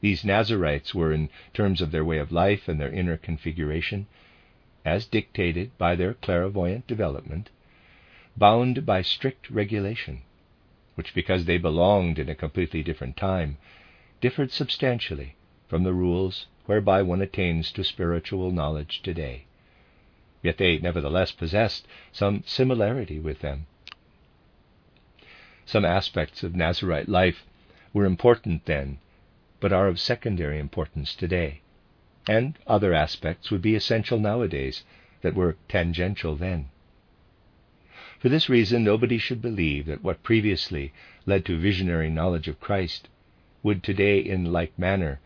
These 0.01 0.25
Nazarites 0.25 0.93
were, 0.93 1.13
in 1.13 1.29
terms 1.53 1.79
of 1.79 1.91
their 1.91 2.03
way 2.03 2.17
of 2.17 2.29
life 2.29 2.67
and 2.67 2.77
their 2.77 2.91
inner 2.91 3.15
configuration, 3.15 4.07
as 4.83 5.05
dictated 5.05 5.71
by 5.77 5.95
their 5.95 6.13
clairvoyant 6.13 6.87
development, 6.87 7.51
bound 8.35 8.85
by 8.85 9.01
strict 9.01 9.49
regulation 9.49 10.23
which, 10.95 11.13
because 11.13 11.45
they 11.45 11.57
belonged 11.57 12.17
in 12.17 12.29
a 12.29 12.35
completely 12.35 12.81
different 12.81 13.15
time, 13.15 13.57
differed 14.21 14.51
substantially 14.51 15.35
from 15.67 15.83
the 15.83 15.93
rules 15.93 16.47
whereby 16.65 17.01
one 17.01 17.21
attains 17.21 17.71
to 17.71 17.83
spiritual 17.83 18.51
knowledge 18.51 19.01
today. 19.01 19.45
Yet 20.41 20.57
they 20.57 20.77
nevertheless 20.77 21.31
possessed 21.31 21.87
some 22.11 22.43
similarity 22.45 23.19
with 23.19 23.39
them. 23.39 23.67
Some 25.65 25.85
aspects 25.85 26.43
of 26.43 26.55
Nazarite 26.55 27.09
life 27.09 27.45
were 27.93 28.05
important 28.05 28.65
then, 28.65 28.99
but 29.59 29.73
are 29.73 29.87
of 29.87 29.99
secondary 29.99 30.59
importance 30.59 31.15
today, 31.15 31.61
and 32.27 32.57
other 32.67 32.93
aspects 32.93 33.49
would 33.49 33.61
be 33.61 33.75
essential 33.75 34.19
nowadays 34.19 34.83
that 35.21 35.33
were 35.33 35.57
tangential 35.67 36.35
then. 36.35 36.69
For 38.25 38.29
this 38.29 38.49
reason, 38.49 38.83
nobody 38.83 39.19
should 39.19 39.39
believe 39.39 39.85
that 39.85 40.01
what 40.01 40.23
previously 40.23 40.91
led 41.27 41.45
to 41.45 41.59
visionary 41.59 42.09
knowledge 42.09 42.47
of 42.47 42.59
Christ 42.59 43.07
would 43.61 43.83
today, 43.83 44.17
in 44.17 44.51
like 44.51 44.79
manner, 44.79 45.19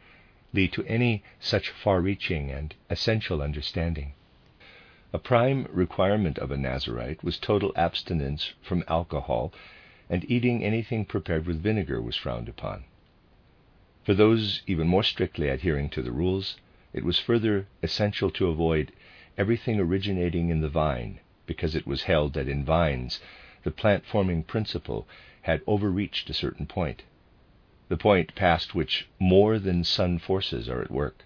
lead 0.51 0.74
to 0.74 0.84
any 0.86 1.24
such 1.39 1.70
far 1.70 2.01
reaching 2.01 2.51
and 2.51 2.75
essential 2.89 3.41
understanding. 3.41 4.15
A 5.13 5.18
prime 5.18 5.65
requirement 5.72 6.38
of 6.39 6.51
a 6.51 6.58
Nazarite 6.58 7.24
was 7.24 7.38
total 7.39 7.72
abstinence 7.77 8.51
from 8.62 8.84
alcohol, 8.89 9.53
and 10.10 10.29
eating 10.29 10.62
anything 10.62 11.06
prepared 11.06 11.46
with 11.46 11.63
vinegar 11.63 12.01
was 12.01 12.18
frowned 12.18 12.50
upon. 12.50 12.84
For 14.03 14.13
those 14.13 14.62
even 14.68 14.89
more 14.89 15.03
strictly 15.03 15.48
adhering 15.48 15.89
to 15.91 16.01
the 16.01 16.12
rules, 16.12 16.58
it 16.91 17.06
was 17.06 17.18
further 17.18 17.65
essential 17.82 18.29
to 18.32 18.48
avoid 18.50 18.91
everything 19.38 19.79
originating 19.79 20.50
in 20.50 20.60
the 20.60 20.68
vine, 20.68 21.22
because 21.50 21.74
it 21.74 21.88
was 21.88 22.03
held 22.03 22.34
that 22.34 22.48
in 22.48 22.63
vines 22.63 23.20
the 23.63 23.72
plant 23.72 24.06
forming 24.06 24.44
principle 24.44 25.08
had 25.41 25.63
overreached 25.65 26.29
a 26.29 26.34
certain 26.34 26.68
point, 26.68 27.01
the 27.88 27.98
point 27.98 28.36
past 28.36 28.75
which 28.75 29.08
more 29.18 29.58
than 29.58 29.84
sun 29.84 30.20
forces 30.20 30.70
are 30.70 30.79
at 30.84 30.91
work. 30.91 31.25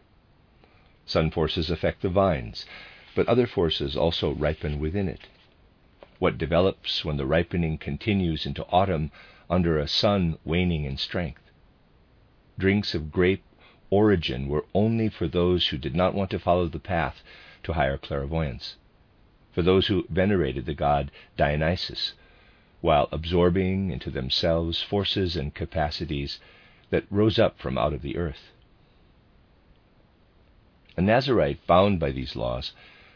Sun 1.05 1.29
forces 1.29 1.69
affect 1.69 2.01
the 2.01 2.07
vines, 2.07 2.65
but 3.13 3.27
other 3.27 3.45
forces 3.45 3.97
also 3.97 4.31
ripen 4.31 4.79
within 4.79 5.09
it. 5.09 5.27
What 6.19 6.37
develops 6.37 7.03
when 7.03 7.17
the 7.17 7.25
ripening 7.25 7.77
continues 7.77 8.45
into 8.45 8.65
autumn 8.67 9.11
under 9.49 9.77
a 9.77 9.89
sun 9.89 10.37
waning 10.45 10.85
in 10.85 10.95
strength? 10.95 11.51
Drinks 12.57 12.95
of 12.95 13.11
grape 13.11 13.43
origin 13.89 14.47
were 14.47 14.65
only 14.73 15.09
for 15.09 15.27
those 15.27 15.67
who 15.67 15.77
did 15.77 15.97
not 15.97 16.15
want 16.15 16.29
to 16.29 16.39
follow 16.39 16.69
the 16.69 16.79
path 16.79 17.21
to 17.63 17.73
higher 17.73 17.97
clairvoyance 17.97 18.77
for 19.53 19.61
those 19.61 19.87
who 19.87 20.05
venerated 20.09 20.65
the 20.65 20.73
god 20.73 21.11
Dionysus, 21.37 22.13
while 22.81 23.07
absorbing 23.11 23.91
into 23.91 24.09
themselves 24.09 24.81
forces 24.81 25.37
and 25.37 25.53
capacities 25.53 26.39
that 26.89 27.05
rose 27.09 27.39
up 27.39 27.57
from 27.57 27.77
out 27.77 27.93
of 27.93 28.01
the 28.01 28.17
earth. 28.17 28.51
A 30.97 31.01
Nazarite 31.01 31.65
bound 31.65 31.99
by 31.99 32.11
these 32.11 32.35
laws 32.35 32.73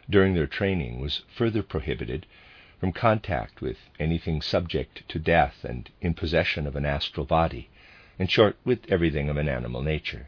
during 0.10 0.34
their 0.34 0.48
training 0.48 1.00
was 1.00 1.24
further 1.28 1.62
prohibited 1.62 2.26
from 2.80 2.94
contact 2.94 3.62
with 3.62 3.78
anything 4.00 4.42
subject 4.42 5.08
to 5.10 5.20
death 5.20 5.66
and 5.66 5.90
in 6.02 6.14
possession 6.14 6.66
of 6.66 6.76
an 6.76 6.86
astral 6.86 7.26
body, 7.26 7.70
in 8.18 8.28
short, 8.28 8.56
with 8.64 8.90
everything 8.90 9.30
of 9.30 9.38
an 9.38 9.50
animal 9.50 9.82
nature. 9.82 10.28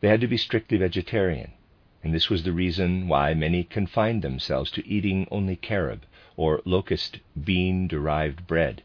They 0.00 0.08
had 0.08 0.20
to 0.20 0.28
be 0.28 0.36
strictly 0.36 0.78
vegetarian, 0.78 1.52
and 2.04 2.12
this 2.12 2.28
was 2.28 2.42
the 2.42 2.52
reason 2.52 3.08
why 3.08 3.32
many 3.32 3.64
confined 3.64 4.20
themselves 4.20 4.70
to 4.70 4.86
eating 4.86 5.26
only 5.30 5.56
carob, 5.56 6.02
or 6.36 6.60
locust 6.66 7.18
bean 7.42 7.88
derived 7.88 8.46
bread, 8.46 8.82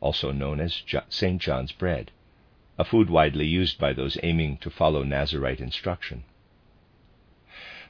also 0.00 0.32
known 0.32 0.58
as 0.58 0.82
St. 1.08 1.40
John's 1.40 1.70
bread, 1.70 2.10
a 2.76 2.84
food 2.84 3.08
widely 3.08 3.46
used 3.46 3.78
by 3.78 3.92
those 3.92 4.18
aiming 4.24 4.56
to 4.58 4.68
follow 4.68 5.04
Nazarite 5.04 5.60
instruction. 5.60 6.24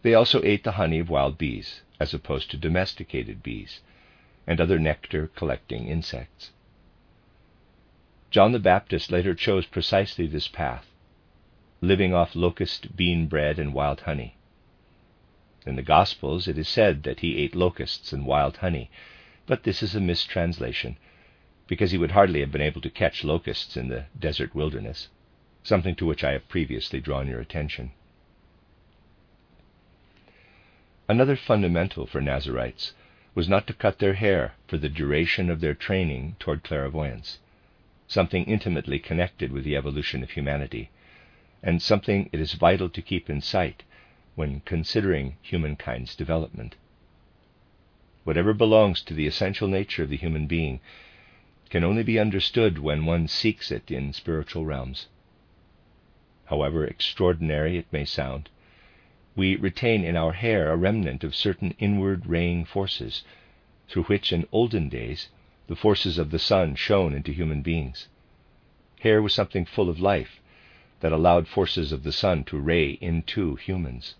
They 0.02 0.12
also 0.12 0.42
ate 0.45 0.62
the 0.62 0.73
honey 0.73 0.99
of 0.99 1.09
wild 1.09 1.38
bees, 1.38 1.80
as 1.99 2.12
opposed 2.12 2.50
to 2.50 2.59
domesticated 2.59 3.42
bees, 3.42 3.80
and 4.47 4.61
other 4.61 4.78
nectar 4.78 5.28
collecting 5.35 5.88
insects. 5.88 6.52
John 8.30 8.52
the 8.52 8.59
Baptist 8.59 9.11
later 9.11 9.35
chose 9.35 9.64
precisely 9.64 10.26
this 10.26 10.49
path, 10.49 10.87
living 11.80 12.12
off 12.12 12.37
locust 12.37 12.95
bean 12.95 13.26
bread 13.26 13.59
and 13.59 13.73
wild 13.73 14.02
honey. 14.02 14.35
In 15.68 15.75
the 15.75 15.82
Gospels 15.82 16.46
it 16.46 16.56
is 16.58 16.68
said 16.68 17.02
that 17.02 17.18
he 17.18 17.38
ate 17.38 17.56
locusts 17.56 18.12
and 18.12 18.25
wild 18.25 18.58
honey, 18.58 18.88
but 19.46 19.64
this 19.64 19.82
is 19.82 19.96
a 19.96 20.00
mistranslation, 20.00 20.96
because 21.66 21.90
he 21.90 21.99
would 21.99 22.12
hardly 22.12 22.38
have 22.38 22.52
been 22.52 22.61
able 22.61 22.80
to 22.82 22.88
catch 22.88 23.25
locusts 23.25 23.76
in 23.76 23.88
the 23.88 24.04
desert 24.16 24.54
wilderness, 24.54 25.08
something 25.64 25.96
to 25.96 26.06
which 26.06 26.23
I 26.23 26.30
have 26.30 26.46
previously 26.49 27.00
drawn 27.00 27.26
your 27.26 27.40
attention. 27.40 27.90
Another 31.08 31.35
fundamental 31.35 32.06
for 32.06 32.20
Nazarites 32.20 32.92
was 33.35 33.49
not 33.49 33.66
to 33.66 33.75
cut 33.75 33.99
their 33.99 34.14
hair 34.14 34.54
for 34.68 34.76
the 34.76 34.88
duration 34.88 35.50
of 35.50 35.61
their 35.61 35.75
training 35.75 36.37
toward 36.38 36.62
clairvoyance, 36.62 37.40
something 38.06 38.44
intimately 38.44 39.00
connected 39.00 39.50
with 39.50 39.64
the 39.64 39.75
evolution 39.75 40.23
of 40.23 40.30
humanity, 40.30 40.90
and 41.61 41.82
something 41.82 42.30
it 42.30 42.38
is 42.38 42.52
vital 42.52 42.88
to 42.88 43.02
keep 43.02 43.28
in 43.28 43.40
sight 43.40 43.82
when 44.36 44.60
considering 44.66 45.34
humankind's 45.40 46.14
development. 46.14 46.76
Whatever 48.24 48.52
belongs 48.52 49.00
to 49.00 49.14
the 49.14 49.26
essential 49.26 49.66
nature 49.66 50.02
of 50.02 50.10
the 50.10 50.16
human 50.16 50.46
being 50.46 50.78
can 51.70 51.82
only 51.82 52.02
be 52.02 52.18
understood 52.18 52.78
when 52.78 53.06
one 53.06 53.26
seeks 53.26 53.72
it 53.72 53.90
in 53.90 54.12
spiritual 54.12 54.66
realms. 54.66 55.08
However 56.44 56.84
extraordinary 56.84 57.78
it 57.78 57.86
may 57.90 58.04
sound, 58.04 58.50
we 59.34 59.56
retain 59.56 60.04
in 60.04 60.16
our 60.16 60.32
hair 60.32 60.70
a 60.70 60.76
remnant 60.76 61.24
of 61.24 61.34
certain 61.34 61.74
inward 61.78 62.26
raying 62.26 62.66
forces, 62.66 63.24
through 63.88 64.04
which 64.04 64.32
in 64.32 64.46
olden 64.52 64.90
days 64.90 65.30
the 65.66 65.76
forces 65.76 66.18
of 66.18 66.30
the 66.30 66.38
sun 66.38 66.74
shone 66.74 67.14
into 67.14 67.32
human 67.32 67.62
beings. 67.62 68.08
Hair 69.00 69.22
was 69.22 69.32
something 69.32 69.64
full 69.64 69.88
of 69.88 69.98
life 69.98 70.40
that 71.00 71.12
allowed 71.12 71.48
forces 71.48 71.90
of 71.90 72.02
the 72.02 72.12
sun 72.12 72.44
to 72.44 72.58
ray 72.58 72.98
into 73.00 73.56
humans. 73.56 74.14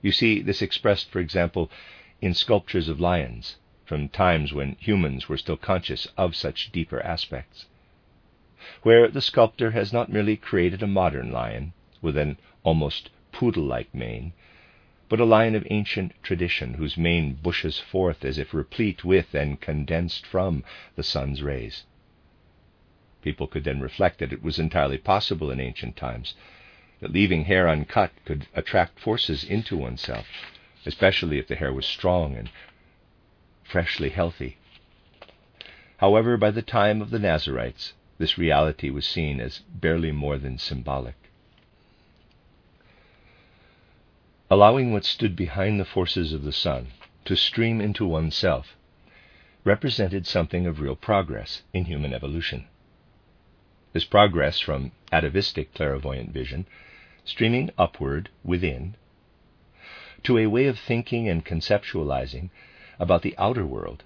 You 0.00 0.12
see 0.12 0.40
this 0.40 0.62
expressed, 0.62 1.10
for 1.10 1.18
example, 1.18 1.72
in 2.20 2.32
sculptures 2.32 2.88
of 2.88 3.00
lions, 3.00 3.56
from 3.84 4.08
times 4.08 4.52
when 4.52 4.76
humans 4.78 5.28
were 5.28 5.36
still 5.36 5.56
conscious 5.56 6.06
of 6.16 6.36
such 6.36 6.70
deeper 6.70 7.00
aspects, 7.02 7.66
where 8.84 9.08
the 9.08 9.20
sculptor 9.20 9.72
has 9.72 9.92
not 9.92 10.08
merely 10.08 10.36
created 10.36 10.84
a 10.84 10.86
modern 10.86 11.32
lion 11.32 11.72
with 12.00 12.16
an 12.16 12.38
almost 12.62 13.10
poodle 13.32 13.64
like 13.64 13.92
mane, 13.92 14.34
but 15.08 15.18
a 15.18 15.24
lion 15.24 15.56
of 15.56 15.66
ancient 15.68 16.12
tradition 16.22 16.74
whose 16.74 16.96
mane 16.96 17.34
bushes 17.34 17.80
forth 17.80 18.24
as 18.24 18.38
if 18.38 18.54
replete 18.54 19.04
with 19.04 19.34
and 19.34 19.60
condensed 19.60 20.24
from 20.24 20.62
the 20.94 21.02
sun's 21.02 21.42
rays. 21.42 21.82
People 23.20 23.48
could 23.48 23.64
then 23.64 23.80
reflect 23.80 24.20
that 24.20 24.32
it 24.32 24.44
was 24.44 24.60
entirely 24.60 24.98
possible 24.98 25.50
in 25.50 25.58
ancient 25.58 25.96
times 25.96 26.34
that 27.00 27.12
leaving 27.12 27.44
hair 27.44 27.68
uncut 27.68 28.10
could 28.24 28.46
attract 28.54 29.00
forces 29.00 29.44
into 29.44 29.76
oneself, 29.76 30.26
especially 30.84 31.38
if 31.38 31.46
the 31.48 31.56
hair 31.56 31.72
was 31.72 31.86
strong 31.86 32.34
and 32.34 32.50
freshly 33.64 34.10
healthy. 34.10 34.56
However, 35.98 36.36
by 36.36 36.50
the 36.50 36.62
time 36.62 37.00
of 37.02 37.10
the 37.10 37.18
Nazarites, 37.18 37.92
this 38.18 38.38
reality 38.38 38.90
was 38.90 39.06
seen 39.06 39.40
as 39.40 39.60
barely 39.70 40.12
more 40.12 40.38
than 40.38 40.58
symbolic. 40.58 41.14
allowing 44.50 44.92
what 44.92 45.04
stood 45.04 45.36
behind 45.36 45.78
the 45.78 45.84
forces 45.84 46.32
of 46.32 46.42
the 46.42 46.52
sun 46.52 46.88
to 47.24 47.36
stream 47.36 47.80
into 47.80 48.06
oneself, 48.06 48.76
represented 49.64 50.26
something 50.26 50.66
of 50.66 50.80
real 50.80 50.96
progress 50.96 51.62
in 51.74 51.84
human 51.84 52.14
evolution. 52.14 52.66
This 53.92 54.04
progress 54.04 54.58
from 54.58 54.92
atavistic 55.12 55.74
clairvoyant 55.74 56.32
vision, 56.32 56.66
streaming 57.28 57.70
upward 57.76 58.30
within, 58.42 58.96
to 60.22 60.38
a 60.38 60.46
way 60.46 60.66
of 60.66 60.78
thinking 60.78 61.28
and 61.28 61.44
conceptualizing 61.44 62.48
about 62.98 63.20
the 63.20 63.34
outer 63.36 63.66
world, 63.66 64.02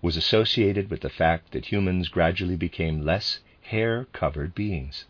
was 0.00 0.16
associated 0.16 0.88
with 0.88 1.02
the 1.02 1.10
fact 1.10 1.52
that 1.52 1.66
humans 1.66 2.08
gradually 2.08 2.56
became 2.56 3.04
less 3.04 3.40
hair 3.60 4.06
covered 4.14 4.54
beings. 4.54 5.04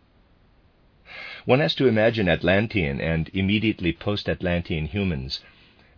One 1.44 1.60
has 1.60 1.76
to 1.76 1.86
imagine 1.86 2.28
Atlantean 2.28 3.00
and 3.00 3.30
immediately 3.32 3.92
post 3.92 4.28
Atlantean 4.28 4.86
humans 4.86 5.40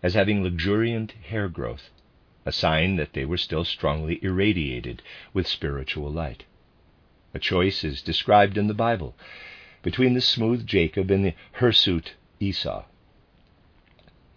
as 0.03 0.13
having 0.13 0.43
luxuriant 0.43 1.13
hair 1.23 1.49
growth, 1.49 1.89
a 2.45 2.51
sign 2.51 2.97
that 2.97 3.13
they 3.13 3.25
were 3.25 3.35
still 3.37 3.65
strongly 3.65 4.19
irradiated 4.23 5.01
with 5.33 5.47
spiritual 5.47 6.11
light. 6.11 6.43
A 7.33 7.39
choice 7.39 7.83
is 7.83 8.03
described 8.03 8.59
in 8.59 8.67
the 8.67 8.75
Bible 8.75 9.15
between 9.81 10.13
the 10.13 10.21
smooth 10.21 10.65
Jacob 10.65 11.11
and 11.11 11.23
the 11.25 11.33
hirsute 11.53 12.15
Esau. 12.39 12.85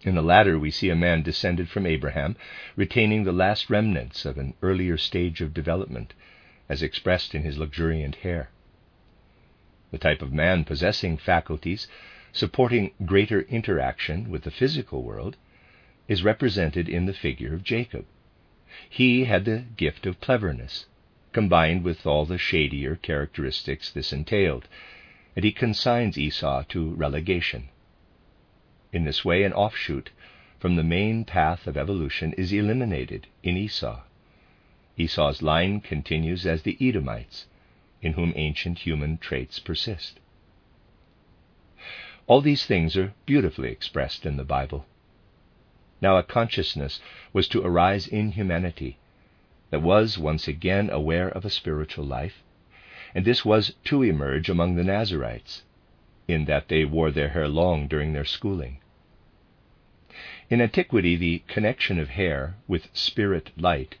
In 0.03 0.15
the 0.15 0.21
latter, 0.21 0.57
we 0.57 0.71
see 0.71 0.89
a 0.89 0.95
man 0.95 1.21
descended 1.21 1.69
from 1.69 1.85
Abraham, 1.85 2.35
retaining 2.75 3.23
the 3.23 3.31
last 3.31 3.69
remnants 3.69 4.25
of 4.25 4.37
an 4.37 4.53
earlier 4.61 4.97
stage 4.97 5.41
of 5.41 5.53
development, 5.53 6.13
as 6.69 6.81
expressed 6.81 7.35
in 7.35 7.43
his 7.43 7.57
luxuriant 7.57 8.15
hair 8.17 8.49
the 9.91 9.97
type 9.97 10.21
of 10.21 10.31
man 10.31 10.63
possessing 10.63 11.17
faculties 11.17 11.87
supporting 12.31 12.91
greater 13.05 13.41
interaction 13.41 14.29
with 14.29 14.43
the 14.43 14.51
physical 14.51 15.03
world, 15.03 15.35
is 16.07 16.23
represented 16.23 16.87
in 16.87 17.05
the 17.05 17.13
figure 17.13 17.53
of 17.53 17.63
Jacob. 17.63 18.05
He 18.89 19.25
had 19.25 19.43
the 19.43 19.65
gift 19.75 20.05
of 20.05 20.21
cleverness, 20.21 20.85
combined 21.33 21.83
with 21.83 22.07
all 22.07 22.25
the 22.25 22.37
shadier 22.37 22.95
characteristics 22.95 23.91
this 23.91 24.13
entailed, 24.13 24.69
and 25.35 25.45
he 25.45 25.51
consigns 25.51 26.17
Esau 26.17 26.63
to 26.69 26.93
relegation. 26.95 27.69
In 28.91 29.05
this 29.05 29.23
way, 29.23 29.43
an 29.43 29.53
offshoot 29.53 30.09
from 30.59 30.75
the 30.75 30.83
main 30.83 31.25
path 31.25 31.67
of 31.67 31.77
evolution 31.77 32.33
is 32.33 32.51
eliminated 32.51 33.27
in 33.41 33.57
Esau. 33.57 34.01
Esau's 34.97 35.41
line 35.41 35.79
continues 35.79 36.45
as 36.45 36.63
the 36.63 36.77
Edomites, 36.79 37.47
in 38.01 38.13
whom 38.13 38.33
ancient 38.35 38.79
human 38.79 39.17
traits 39.17 39.59
persist. 39.59 40.19
All 42.27 42.41
these 42.41 42.65
things 42.65 42.95
are 42.97 43.13
beautifully 43.25 43.69
expressed 43.69 44.25
in 44.25 44.37
the 44.37 44.43
Bible. 44.43 44.85
Now, 46.01 46.17
a 46.17 46.23
consciousness 46.23 46.99
was 47.33 47.47
to 47.49 47.61
arise 47.63 48.07
in 48.07 48.31
humanity 48.31 48.97
that 49.69 49.81
was 49.81 50.17
once 50.17 50.47
again 50.47 50.89
aware 50.89 51.29
of 51.29 51.45
a 51.45 51.49
spiritual 51.49 52.05
life, 52.05 52.43
and 53.13 53.25
this 53.25 53.43
was 53.43 53.73
to 53.83 54.03
emerge 54.03 54.49
among 54.49 54.75
the 54.75 54.83
Nazarites, 54.83 55.63
in 56.27 56.45
that 56.45 56.67
they 56.67 56.85
wore 56.85 57.11
their 57.11 57.29
hair 57.29 57.47
long 57.47 57.87
during 57.87 58.13
their 58.13 58.25
schooling. 58.25 58.79
In 60.49 60.61
antiquity, 60.61 61.15
the 61.15 61.43
connection 61.47 61.99
of 61.99 62.09
hair 62.09 62.55
with 62.67 62.89
spirit 62.93 63.51
light 63.57 63.95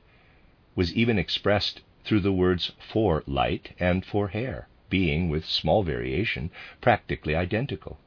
was 0.75 0.93
even 0.93 1.17
expressed 1.17 1.81
through 2.03 2.21
the 2.21 2.31
words 2.31 2.71
for 2.79 3.23
light 3.25 3.73
and 3.79 4.05
for 4.05 4.29
hair, 4.29 4.67
being, 4.89 5.29
with 5.29 5.45
small 5.45 5.83
variation, 5.83 6.49
practically 6.81 7.35
identical. 7.35 7.99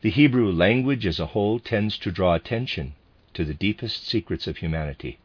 The 0.00 0.10
Hebrew 0.10 0.50
language 0.52 1.06
as 1.06 1.18
a 1.18 1.26
whole 1.26 1.58
tends 1.58 1.98
to 1.98 2.12
draw 2.12 2.34
attention 2.34 2.94
to 3.34 3.44
the 3.44 3.54
deepest 3.54 4.06
secrets 4.06 4.46
of 4.46 4.58
humanity, 4.58 5.18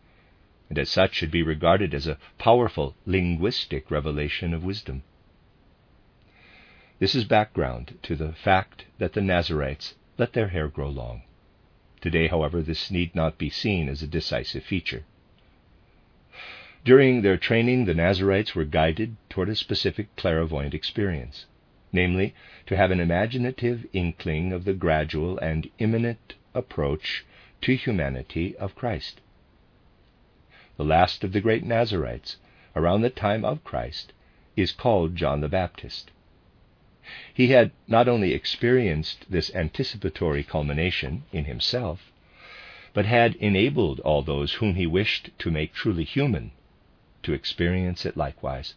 and 0.69 0.79
as 0.79 0.89
such 0.89 1.15
should 1.15 1.31
be 1.31 1.43
regarded 1.43 1.93
as 1.93 2.07
a 2.07 2.17
powerful 2.37 2.95
linguistic 3.05 3.91
revelation 3.91 4.53
of 4.53 4.63
wisdom. 4.63 5.03
This 6.99 7.15
is 7.15 7.25
background 7.25 7.97
to 8.03 8.15
the 8.15 8.33
fact 8.33 8.85
that 8.97 9.13
the 9.13 9.21
Nazarites 9.21 9.95
let 10.17 10.33
their 10.33 10.47
hair 10.47 10.67
grow 10.67 10.89
long. 10.89 11.23
Today, 12.01 12.27
however, 12.27 12.61
this 12.61 12.91
need 12.91 13.15
not 13.15 13.37
be 13.37 13.49
seen 13.49 13.89
as 13.89 14.01
a 14.01 14.07
decisive 14.07 14.63
feature. 14.63 15.03
During 16.85 17.21
their 17.21 17.37
training, 17.37 17.85
the 17.85 17.93
Nazarites 17.93 18.55
were 18.55 18.65
guided 18.65 19.15
toward 19.29 19.49
a 19.49 19.55
specific 19.55 20.13
clairvoyant 20.17 20.73
experience, 20.73 21.45
namely, 21.93 22.35
to 22.65 22.75
have 22.75 22.91
an 22.91 22.99
imaginative 22.99 23.85
inkling 23.93 24.51
of 24.51 24.65
the 24.65 24.73
gradual 24.73 25.37
and 25.37 25.69
imminent 25.79 26.35
approach 26.53 27.25
to 27.61 27.75
humanity 27.75 28.55
of 28.57 28.75
Christ. 28.75 29.21
The 30.75 30.83
last 30.83 31.23
of 31.23 31.33
the 31.33 31.41
great 31.41 31.63
Nazarites, 31.63 32.37
around 32.75 33.01
the 33.01 33.09
time 33.11 33.45
of 33.45 33.63
Christ, 33.63 34.11
is 34.55 34.71
called 34.71 35.15
John 35.15 35.41
the 35.41 35.47
Baptist. 35.47 36.09
He 37.33 37.49
had 37.49 37.71
not 37.87 38.07
only 38.07 38.33
experienced 38.33 39.29
this 39.29 39.53
anticipatory 39.53 40.43
culmination 40.43 41.23
in 41.31 41.45
himself, 41.45 42.11
but 42.93 43.05
had 43.05 43.35
enabled 43.35 43.99
all 43.99 44.23
those 44.23 44.53
whom 44.53 44.75
he 44.75 44.87
wished 44.87 45.29
to 45.39 45.51
make 45.51 45.73
truly 45.73 46.03
human 46.03 46.51
to 47.23 47.33
experience 47.33 48.05
it 48.05 48.17
likewise. 48.17 48.73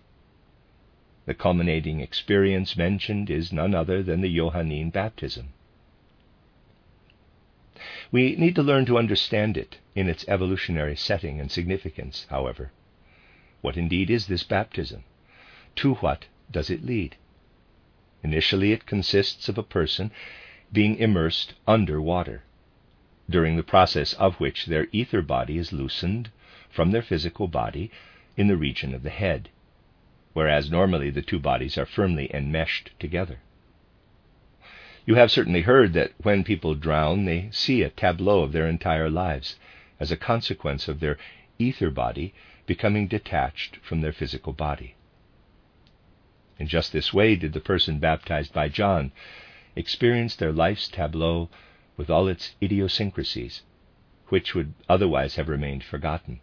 The 1.24 1.34
culminating 1.34 2.00
experience 2.00 2.76
mentioned 2.76 3.30
is 3.30 3.52
none 3.52 3.74
other 3.74 4.02
than 4.02 4.20
the 4.20 4.34
Johannine 4.34 4.90
baptism. 4.90 5.48
We 8.10 8.36
need 8.36 8.54
to 8.54 8.62
learn 8.62 8.86
to 8.86 8.98
understand 8.98 9.56
it 9.56 9.78
in 9.94 10.08
its 10.08 10.24
evolutionary 10.28 10.96
setting 10.96 11.40
and 11.40 11.50
significance, 11.50 12.26
however. 12.30 12.72
What 13.60 13.76
indeed 13.76 14.10
is 14.10 14.26
this 14.26 14.42
baptism? 14.42 15.04
To 15.76 15.94
what 15.94 16.26
does 16.50 16.70
it 16.70 16.84
lead? 16.84 17.16
Initially, 18.22 18.72
it 18.72 18.86
consists 18.86 19.48
of 19.48 19.58
a 19.58 19.62
person 19.62 20.10
being 20.72 20.96
immersed 20.96 21.54
under 21.66 22.00
water, 22.00 22.42
during 23.28 23.56
the 23.56 23.62
process 23.62 24.14
of 24.14 24.36
which 24.36 24.66
their 24.66 24.88
ether 24.92 25.22
body 25.22 25.58
is 25.58 25.72
loosened 25.72 26.30
from 26.70 26.90
their 26.90 27.02
physical 27.02 27.48
body 27.48 27.90
in 28.36 28.48
the 28.48 28.56
region 28.56 28.94
of 28.94 29.02
the 29.02 29.10
head, 29.10 29.48
whereas 30.32 30.70
normally 30.70 31.10
the 31.10 31.22
two 31.22 31.38
bodies 31.38 31.78
are 31.78 31.86
firmly 31.86 32.34
enmeshed 32.34 32.90
together. 32.98 33.38
You 35.06 35.14
have 35.14 35.30
certainly 35.30 35.62
heard 35.62 35.92
that 35.92 36.14
when 36.18 36.42
people 36.42 36.74
drown, 36.74 37.26
they 37.26 37.48
see 37.52 37.82
a 37.82 37.90
tableau 37.90 38.42
of 38.42 38.50
their 38.50 38.66
entire 38.66 39.08
lives 39.08 39.56
as 40.00 40.10
a 40.10 40.16
consequence 40.16 40.88
of 40.88 40.98
their 40.98 41.16
ether 41.60 41.90
body 41.90 42.34
becoming 42.66 43.06
detached 43.06 43.76
from 43.76 44.00
their 44.00 44.12
physical 44.12 44.52
body. 44.52 44.96
In 46.58 46.66
just 46.66 46.92
this 46.92 47.14
way 47.14 47.36
did 47.36 47.52
the 47.52 47.60
person 47.60 48.00
baptized 48.00 48.52
by 48.52 48.68
John 48.68 49.12
experience 49.76 50.34
their 50.34 50.50
life's 50.50 50.88
tableau 50.88 51.50
with 51.96 52.10
all 52.10 52.26
its 52.26 52.56
idiosyncrasies, 52.60 53.62
which 54.28 54.56
would 54.56 54.74
otherwise 54.88 55.36
have 55.36 55.48
remained 55.48 55.84
forgotten. 55.84 56.40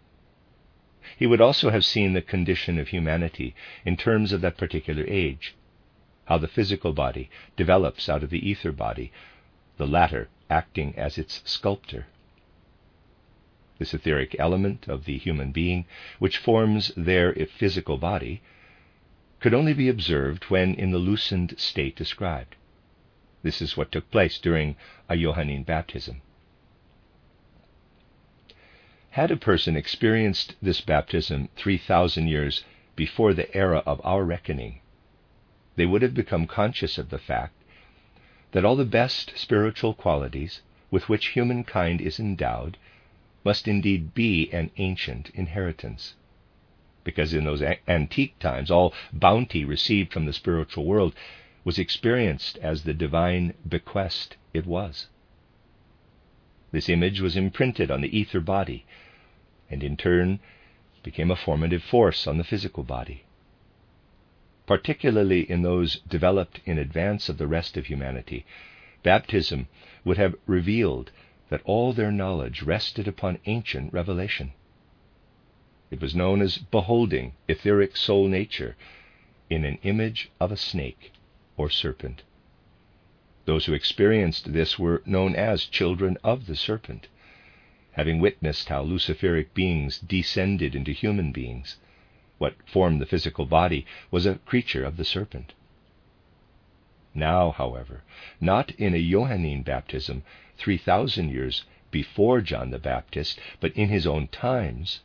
He 1.17 1.28
would 1.28 1.41
also 1.41 1.69
have 1.69 1.84
seen 1.84 2.13
the 2.13 2.21
condition 2.21 2.80
of 2.80 2.88
humanity 2.88 3.56
in 3.84 3.97
terms 3.97 4.32
of 4.32 4.39
that 4.39 4.56
particular 4.56 5.04
age, 5.06 5.54
how 6.25 6.38
the 6.38 6.47
physical 6.47 6.93
body 6.93 7.29
develops 7.55 8.07
out 8.07 8.23
of 8.23 8.29
the 8.29 8.49
ether 8.49 8.71
body, 8.71 9.12
the 9.77 9.88
latter 9.88 10.29
acting 10.49 10.93
as 10.97 11.17
its 11.17 11.41
sculptor. 11.45 12.05
This 13.79 13.93
etheric 13.93 14.36
element 14.39 14.88
of 14.88 15.05
the 15.05 15.17
human 15.17 15.51
being, 15.51 15.86
which 16.19 16.38
forms 16.38 16.91
their 16.95 17.33
physical 17.33 17.97
body, 17.97 18.41
could 19.39 19.53
only 19.53 19.73
be 19.73 19.89
observed 19.89 20.45
when 20.45 20.73
in 20.75 20.91
the 20.91 20.97
loosened 20.97 21.55
state 21.57 21.95
described. 21.95 22.55
This 23.41 23.62
is 23.62 23.75
what 23.75 23.91
took 23.91 24.09
place 24.09 24.38
during 24.38 24.77
a 25.09 25.17
Johannine 25.17 25.63
baptism. 25.63 26.21
Had 29.09 29.31
a 29.31 29.38
person 29.38 29.75
experienced 29.75 30.55
this 30.62 30.79
baptism 30.79 31.49
3,000 31.57 32.27
years 32.27 32.63
before 32.95 33.33
the 33.33 33.53
era 33.55 33.83
of 33.86 33.99
our 34.05 34.23
reckoning, 34.23 34.79
they 35.75 35.86
would 35.86 36.01
have 36.01 36.13
become 36.13 36.45
conscious 36.45 36.97
of 36.97 37.09
the 37.09 37.17
fact 37.17 37.53
that 38.51 38.63
all 38.63 38.75
the 38.75 38.86
best 38.86 39.33
spiritual 39.36 39.93
qualities 39.93 40.62
with 40.91 41.09
which 41.09 41.29
humankind 41.29 41.99
is 41.99 42.19
endowed 42.19 42.77
must 43.43 43.67
indeed 43.67 44.13
be 44.13 44.49
an 44.51 44.69
ancient 44.77 45.31
inheritance. 45.33 46.15
Because 47.03 47.33
in 47.33 47.43
those 47.43 47.62
a- 47.62 47.79
antique 47.89 48.38
times, 48.39 48.69
all 48.69 48.93
bounty 49.12 49.65
received 49.65 50.13
from 50.13 50.25
the 50.25 50.33
spiritual 50.33 50.86
world 50.86 51.15
was 51.63 51.79
experienced 51.79 52.57
as 52.59 52.83
the 52.83 52.93
divine 52.93 53.53
bequest 53.67 54.38
it 54.53 54.65
was. 54.65 55.07
This 56.71 56.89
image 56.89 57.19
was 57.21 57.36
imprinted 57.36 57.89
on 57.91 58.01
the 58.01 58.17
ether 58.17 58.39
body, 58.39 58.86
and 59.69 59.83
in 59.83 59.97
turn 59.97 60.39
became 61.03 61.31
a 61.31 61.36
formative 61.36 61.83
force 61.83 62.27
on 62.27 62.38
the 62.38 62.43
physical 62.43 62.83
body. 62.83 63.23
Particularly 64.65 65.41
in 65.52 65.62
those 65.62 65.99
developed 66.08 66.62
in 66.65 66.78
advance 66.78 67.28
of 67.28 67.38
the 67.38 67.47
rest 67.47 67.76
of 67.76 67.88
humanity, 67.88 68.45
baptism 69.04 69.67
would 70.06 70.15
have 70.15 70.36
revealed 70.47 71.12
that 71.49 71.62
all 71.65 71.91
their 71.91 72.13
knowledge 72.13 72.62
rested 72.62 73.06
upon 73.06 73.39
ancient 73.45 73.91
revelation. 73.91 74.54
It 75.91 75.99
was 75.99 76.15
known 76.15 76.41
as 76.41 76.60
beholding 76.60 77.34
etheric 77.49 77.97
soul 77.97 78.30
nature 78.30 78.78
in 79.49 79.65
an 79.65 79.80
image 79.84 80.30
of 80.39 80.49
a 80.49 80.56
snake 80.56 81.12
or 81.58 81.69
serpent. 81.69 82.23
Those 83.43 83.65
who 83.65 83.73
experienced 83.73 84.54
this 84.54 84.80
were 84.80 85.04
known 85.06 85.36
as 85.36 85.65
children 85.65 86.17
of 86.23 86.45
the 86.47 86.56
serpent, 86.56 87.10
having 87.91 88.19
witnessed 88.21 88.69
how 88.69 88.84
Luciferic 88.84 89.54
beings 89.54 89.99
descended 89.99 90.73
into 90.73 90.93
human 90.93 91.34
beings. 91.34 91.76
What 92.39 92.55
formed 92.67 92.99
the 92.99 93.05
physical 93.05 93.45
body 93.45 93.85
was 94.09 94.25
a 94.25 94.35
creature 94.39 94.83
of 94.83 94.97
the 94.97 95.05
serpent. 95.05 95.53
Now, 97.13 97.51
however, 97.51 98.01
not 98.41 98.71
in 98.71 98.95
a 98.95 99.11
Johannine 99.11 99.61
baptism 99.61 100.23
3,000 100.57 101.29
years 101.29 101.63
before 101.91 102.41
John 102.41 102.71
the 102.71 102.79
Baptist, 102.79 103.39
but 103.59 103.71
in 103.73 103.89
his 103.89 104.07
own 104.07 104.29
times, 104.29 105.01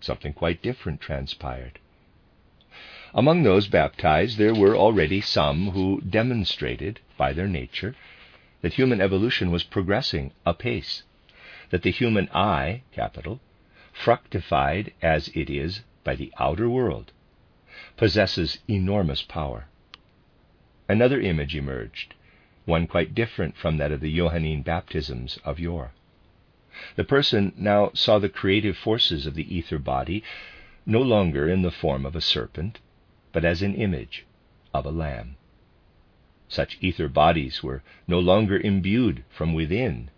something 0.00 0.32
quite 0.32 0.62
different 0.62 1.02
transpired. 1.02 1.78
Among 3.12 3.42
those 3.42 3.68
baptized, 3.68 4.38
there 4.38 4.54
were 4.54 4.74
already 4.74 5.20
some 5.20 5.72
who 5.72 6.00
demonstrated, 6.00 6.98
by 7.18 7.34
their 7.34 7.46
nature, 7.46 7.94
that 8.62 8.72
human 8.72 9.02
evolution 9.02 9.50
was 9.50 9.64
progressing 9.64 10.32
apace, 10.46 11.02
that 11.68 11.82
the 11.82 11.90
human 11.90 12.30
I, 12.32 12.80
capital, 12.90 13.40
fructified 13.92 14.94
as 15.02 15.28
it 15.34 15.50
is 15.50 15.82
by 16.04 16.14
the 16.14 16.32
outer 16.38 16.68
world, 16.68 17.10
possesses 17.96 18.58
enormous 18.68 19.22
power. 19.22 19.66
Another 20.88 21.20
image 21.20 21.56
emerged, 21.56 22.14
one 22.66 22.86
quite 22.86 23.14
different 23.14 23.56
from 23.56 23.78
that 23.78 23.90
of 23.90 24.00
the 24.00 24.14
Johannine 24.14 24.62
baptisms 24.62 25.38
of 25.44 25.58
yore. 25.58 25.92
The 26.96 27.04
person 27.04 27.52
now 27.56 27.90
saw 27.94 28.18
the 28.18 28.28
creative 28.28 28.76
forces 28.76 29.26
of 29.26 29.34
the 29.34 29.54
ether 29.54 29.78
body 29.78 30.22
no 30.84 31.00
longer 31.00 31.48
in 31.48 31.62
the 31.62 31.70
form 31.70 32.04
of 32.04 32.14
a 32.14 32.20
serpent, 32.20 32.80
but 33.32 33.44
as 33.44 33.62
an 33.62 33.74
image 33.74 34.26
of 34.74 34.84
a 34.84 34.90
lamb. 34.90 35.36
Such 36.48 36.76
ether 36.80 37.08
bodies 37.08 37.62
were 37.62 37.82
no 38.06 38.20
longer 38.20 38.58
imbued 38.58 39.24
from 39.30 39.54
within 39.54 40.10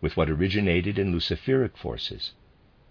with 0.00 0.16
what 0.16 0.30
originated 0.30 0.98
in 0.98 1.12
Luciferic 1.12 1.76
forces, 1.76 2.32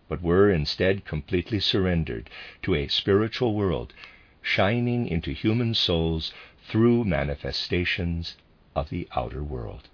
but 0.07 0.21
were 0.21 0.51
instead 0.51 1.05
completely 1.05 1.59
surrendered 1.59 2.29
to 2.61 2.75
a 2.75 2.87
spiritual 2.87 3.55
world 3.55 3.93
shining 4.41 5.07
into 5.07 5.31
human 5.31 5.73
souls 5.73 6.31
through 6.67 7.03
manifestations 7.03 8.35
of 8.75 8.89
the 8.89 9.07
outer 9.15 9.43
world. 9.43 9.89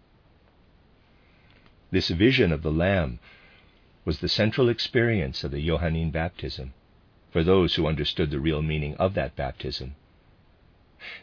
This 1.92 2.10
vision 2.10 2.52
of 2.52 2.62
the 2.62 2.72
Lamb 2.72 3.20
was 4.06 4.20
the 4.20 4.30
central 4.30 4.70
experience 4.70 5.44
of 5.44 5.52
the 5.52 5.66
Johannine 5.66 6.12
baptism 6.12 6.74
for 7.32 7.44
those 7.44 7.76
who 7.76 7.88
understood 7.88 8.32
the 8.32 8.40
real 8.40 8.62
meaning 8.62 8.96
of 8.96 9.14
that 9.14 9.36
baptism. 9.36 9.96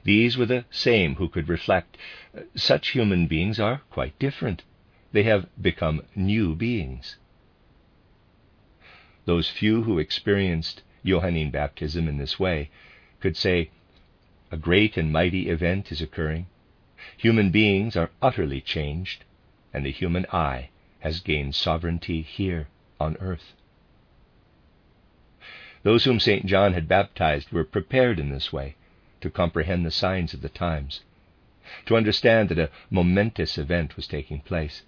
These 0.05 0.37
were 0.37 0.47
the 0.47 0.65
same 0.71 1.17
who 1.17 1.29
could 1.29 1.49
reflect 1.49 1.97
such 2.55 2.89
human 2.89 3.27
beings 3.27 3.61
are 3.61 3.83
quite 3.91 4.19
different. 4.19 4.63
They 5.13 5.23
have 5.25 5.47
become 5.61 6.03
new 6.17 6.55
beings. 6.55 7.17
Those 9.29 9.51
few 9.51 9.83
who 9.83 9.99
experienced 9.99 10.81
Johannine 11.05 11.51
baptism 11.51 12.09
in 12.09 12.17
this 12.17 12.41
way 12.41 12.71
could 13.21 13.37
say, 13.37 13.69
A 14.51 14.57
great 14.57 14.97
and 14.97 15.13
mighty 15.13 15.51
event 15.51 15.93
is 15.93 16.01
occurring. 16.01 16.47
Human 17.19 17.51
beings 17.51 17.95
are 17.95 18.11
utterly 18.23 18.63
changed, 18.63 19.25
and 19.71 19.85
the 19.85 19.91
human 19.91 20.25
I 20.33 20.71
has 21.01 21.21
gained 21.21 21.55
sovereignty 21.55 22.23
here 22.23 22.69
on 22.99 23.19
earth. 23.21 23.53
Those 25.83 26.05
whom 26.05 26.19
St. 26.21 26.47
John 26.47 26.73
had 26.73 26.89
baptized 26.89 27.53
were 27.53 27.65
prepared 27.65 28.19
in 28.19 28.31
this 28.31 28.51
way 28.51 28.77
to 29.21 29.29
comprehend 29.29 29.85
the 29.85 29.91
signs 29.91 30.33
of 30.33 30.41
the 30.41 30.49
times, 30.49 31.03
to 31.85 31.99
understand 31.99 32.49
that 32.49 32.59
a 32.59 32.71
momentous 32.89 33.59
event 33.59 33.95
was 33.95 34.07
taking 34.07 34.41
place. 34.41 34.85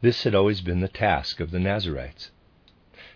This 0.00 0.24
had 0.24 0.34
always 0.34 0.62
been 0.62 0.80
the 0.80 0.88
task 0.88 1.40
of 1.40 1.50
the 1.50 1.60
Nazarites. 1.60 2.30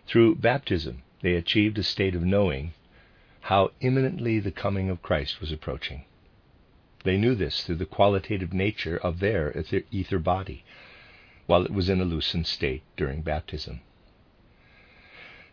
Through 0.07 0.37
baptism, 0.37 1.03
they 1.21 1.35
achieved 1.35 1.79
a 1.79 1.83
state 1.83 2.14
of 2.14 2.23
knowing 2.23 2.75
how 3.40 3.73
imminently 3.81 4.38
the 4.38 4.53
coming 4.53 4.88
of 4.88 5.03
Christ 5.03 5.40
was 5.40 5.51
approaching. 5.51 6.05
They 7.03 7.16
knew 7.16 7.35
this 7.35 7.64
through 7.64 7.77
the 7.77 7.87
qualitative 7.87 8.53
nature 8.53 8.97
of 8.97 9.19
their 9.19 9.53
ether 9.90 10.19
body, 10.19 10.64
while 11.47 11.64
it 11.64 11.73
was 11.73 11.88
in 11.88 12.01
a 12.01 12.05
loosened 12.05 12.47
state 12.47 12.83
during 12.97 13.23
baptism. 13.23 13.81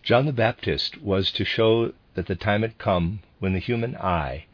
John 0.04 0.26
the 0.26 0.34
Baptist 0.34 1.02
was 1.02 1.32
to 1.32 1.46
show 1.46 1.94
that 2.14 2.28
the 2.28 2.36
time 2.36 2.62
had 2.62 2.78
come 2.78 3.22
when 3.40 3.54
the 3.54 3.60
human 3.60 3.96
I 3.96 4.46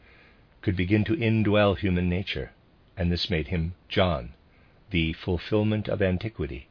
could 0.62 0.76
begin 0.76 1.04
to 1.04 1.16
indwell 1.16 1.76
human 1.76 2.08
nature, 2.08 2.52
and 2.96 3.10
this 3.10 3.28
made 3.28 3.48
him 3.48 3.74
John, 3.88 4.32
the 4.90 5.12
fulfillment 5.12 5.88
of 5.88 6.00
antiquity. 6.00 6.68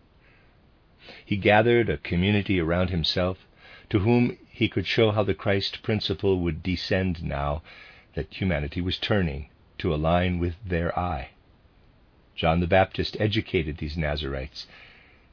He 1.25 1.37
gathered 1.37 1.89
a 1.89 1.97
community 1.97 2.59
around 2.59 2.91
himself 2.91 3.47
to 3.89 3.97
whom 3.97 4.37
he 4.51 4.69
could 4.69 4.85
show 4.85 5.09
how 5.09 5.23
the 5.23 5.33
Christ 5.33 5.81
principle 5.81 6.39
would 6.41 6.61
descend 6.61 7.23
now 7.23 7.63
that 8.13 8.31
humanity 8.31 8.79
was 8.79 8.99
turning 8.99 9.49
to 9.79 9.91
align 9.91 10.37
with 10.37 10.53
their 10.63 10.95
I. 10.99 11.29
John 12.35 12.59
the 12.59 12.67
Baptist 12.67 13.17
educated 13.19 13.77
these 13.77 13.97
Nazarites 13.97 14.67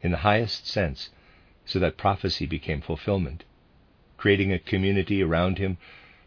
in 0.00 0.12
the 0.12 0.24
highest 0.24 0.66
sense 0.66 1.10
so 1.66 1.78
that 1.78 1.98
prophecy 1.98 2.46
became 2.46 2.80
fulfillment, 2.80 3.44
creating 4.16 4.54
a 4.54 4.58
community 4.58 5.22
around 5.22 5.58
him 5.58 5.76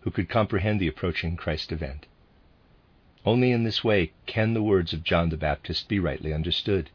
who 0.01 0.11
could 0.11 0.29
comprehend 0.29 0.79
the 0.79 0.87
approaching 0.87 1.35
Christ 1.35 1.71
event. 1.71 2.05
Only 3.25 3.51
in 3.51 3.63
this 3.63 3.83
way 3.83 4.11
can 4.27 4.53
the 4.53 4.61
words 4.61 4.93
of 4.93 5.03
John 5.03 5.29
the 5.29 5.37
Baptist 5.37 5.89
be 5.89 5.97
rightly 5.97 6.33
understood. 6.33 6.91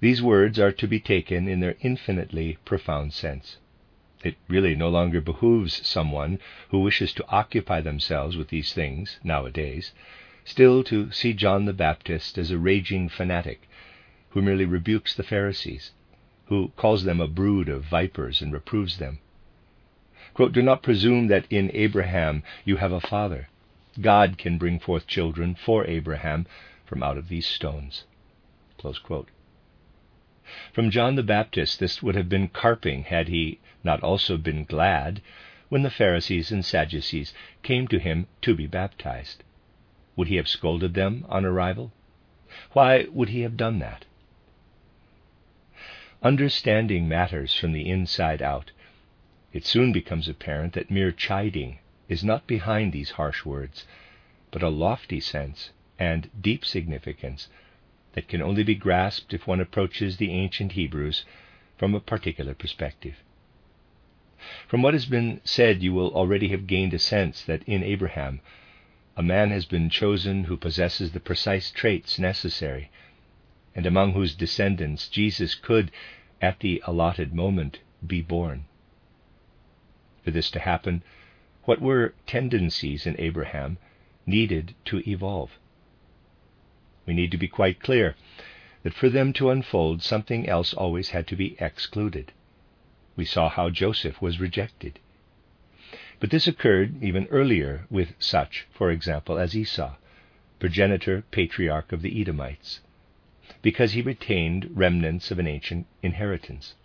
These 0.00 0.22
words 0.22 0.58
are 0.58 0.72
to 0.72 0.88
be 0.88 0.98
taken 0.98 1.46
in 1.46 1.60
their 1.60 1.76
infinitely 1.82 2.56
profound 2.64 3.12
sense. 3.12 3.58
It 4.24 4.36
really 4.48 4.74
no 4.74 4.88
longer 4.88 5.20
behooves 5.20 5.86
someone 5.86 6.38
who 6.70 6.80
wishes 6.80 7.12
to 7.14 7.28
occupy 7.28 7.80
themselves 7.82 8.36
with 8.36 8.48
these 8.48 8.72
things 8.72 9.18
nowadays 9.22 9.92
still 10.44 10.82
to 10.84 11.10
see 11.12 11.34
John 11.34 11.66
the 11.66 11.72
Baptist 11.72 12.38
as 12.38 12.50
a 12.50 12.58
raging 12.58 13.08
fanatic 13.08 13.68
who 14.30 14.42
merely 14.42 14.64
rebukes 14.64 15.14
the 15.14 15.22
Pharisees, 15.22 15.92
who 16.46 16.72
calls 16.76 17.04
them 17.04 17.20
a 17.20 17.28
brood 17.28 17.68
of 17.68 17.84
vipers 17.84 18.40
and 18.40 18.52
reproves 18.52 18.98
them. 18.98 19.18
Quote, 20.34 20.52
Do 20.52 20.62
not 20.62 20.82
presume 20.82 21.26
that 21.28 21.46
in 21.50 21.70
Abraham 21.74 22.42
you 22.64 22.76
have 22.76 22.92
a 22.92 23.00
father. 23.00 23.48
God 24.00 24.38
can 24.38 24.56
bring 24.56 24.78
forth 24.78 25.06
children 25.06 25.54
for 25.54 25.86
Abraham 25.86 26.46
from 26.86 27.02
out 27.02 27.18
of 27.18 27.28
these 27.28 27.46
stones. 27.46 28.04
From 30.72 30.90
John 30.90 31.14
the 31.14 31.22
Baptist, 31.22 31.78
this 31.78 32.02
would 32.02 32.16
have 32.16 32.28
been 32.28 32.48
carping 32.48 33.04
had 33.04 33.28
he 33.28 33.60
not 33.84 34.02
also 34.02 34.36
been 34.36 34.64
glad 34.64 35.22
when 35.68 35.82
the 35.82 35.90
Pharisees 35.92 36.50
and 36.50 36.64
Sadducees 36.64 37.32
came 37.62 37.86
to 37.86 38.00
him 38.00 38.26
to 38.42 38.56
be 38.56 38.66
baptized. 38.66 39.44
Would 40.16 40.26
he 40.26 40.34
have 40.34 40.48
scolded 40.48 40.94
them 40.94 41.24
on 41.28 41.44
arrival? 41.44 41.92
Why 42.72 43.06
would 43.12 43.28
he 43.28 43.42
have 43.42 43.56
done 43.56 43.78
that? 43.78 44.06
Understanding 46.20 47.06
matters 47.06 47.54
from 47.54 47.70
the 47.70 47.88
inside 47.88 48.42
out, 48.42 48.72
it 49.52 49.64
soon 49.64 49.92
becomes 49.92 50.26
apparent 50.26 50.72
that 50.72 50.90
mere 50.90 51.12
chiding 51.12 51.78
is 52.08 52.24
not 52.24 52.48
behind 52.48 52.92
these 52.92 53.12
harsh 53.12 53.44
words, 53.44 53.86
but 54.50 54.64
a 54.64 54.68
lofty 54.68 55.20
sense 55.20 55.70
and 55.96 56.28
deep 56.42 56.64
significance 56.64 57.46
that 58.12 58.28
can 58.28 58.42
only 58.42 58.62
be 58.62 58.74
grasped 58.74 59.32
if 59.32 59.46
one 59.46 59.60
approaches 59.60 60.16
the 60.16 60.30
ancient 60.32 60.72
Hebrews 60.72 61.24
from 61.78 61.94
a 61.94 62.00
particular 62.00 62.54
perspective. 62.54 63.16
From 64.66 64.82
what 64.82 64.94
has 64.94 65.06
been 65.06 65.40
said, 65.44 65.82
you 65.82 65.92
will 65.92 66.14
already 66.14 66.48
have 66.48 66.66
gained 66.66 66.94
a 66.94 66.98
sense 66.98 67.42
that 67.44 67.62
in 67.64 67.82
Abraham, 67.82 68.40
a 69.16 69.22
man 69.22 69.50
has 69.50 69.66
been 69.66 69.90
chosen 69.90 70.44
who 70.44 70.56
possesses 70.56 71.12
the 71.12 71.20
precise 71.20 71.70
traits 71.70 72.18
necessary, 72.18 72.90
and 73.74 73.86
among 73.86 74.12
whose 74.12 74.34
descendants 74.34 75.08
Jesus 75.08 75.54
could, 75.54 75.90
at 76.40 76.60
the 76.60 76.82
allotted 76.86 77.34
moment, 77.34 77.80
be 78.06 78.22
born. 78.22 78.64
For 80.24 80.30
this 80.30 80.50
to 80.52 80.58
happen, 80.58 81.02
what 81.64 81.80
were 81.80 82.14
tendencies 82.26 83.06
in 83.06 83.14
Abraham 83.18 83.78
needed 84.26 84.74
to 84.86 85.02
evolve? 85.08 85.58
We 87.10 87.16
need 87.16 87.32
to 87.32 87.38
be 87.38 87.48
quite 87.48 87.80
clear 87.80 88.14
that 88.84 88.94
for 88.94 89.08
them 89.08 89.32
to 89.32 89.50
unfold, 89.50 90.00
something 90.00 90.48
else 90.48 90.72
always 90.72 91.10
had 91.10 91.26
to 91.26 91.34
be 91.34 91.56
excluded. 91.58 92.30
We 93.16 93.24
saw 93.24 93.48
how 93.48 93.68
Joseph 93.68 94.22
was 94.22 94.38
rejected. 94.38 95.00
But 96.20 96.30
this 96.30 96.46
occurred 96.46 97.02
even 97.02 97.26
earlier 97.26 97.84
with 97.90 98.14
such, 98.20 98.68
for 98.70 98.92
example, 98.92 99.38
as 99.38 99.56
Esau, 99.56 99.96
progenitor 100.60 101.24
patriarch 101.32 101.90
of 101.90 102.02
the 102.02 102.20
Edomites, 102.20 102.78
because 103.60 103.94
he 103.94 104.02
retained 104.02 104.70
remnants 104.72 105.32
of 105.32 105.40
an 105.40 105.48
ancient 105.48 105.88
inheritance. 106.04 106.76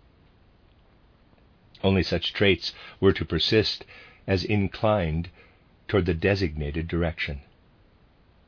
Only 1.83 2.01
such 2.01 2.33
traits 2.33 2.73
were 2.99 3.13
to 3.13 3.25
persist 3.25 3.85
as 4.25 4.43
inclined 4.43 5.29
toward 5.87 6.07
the 6.07 6.15
designated 6.15 6.87
direction. 6.87 7.41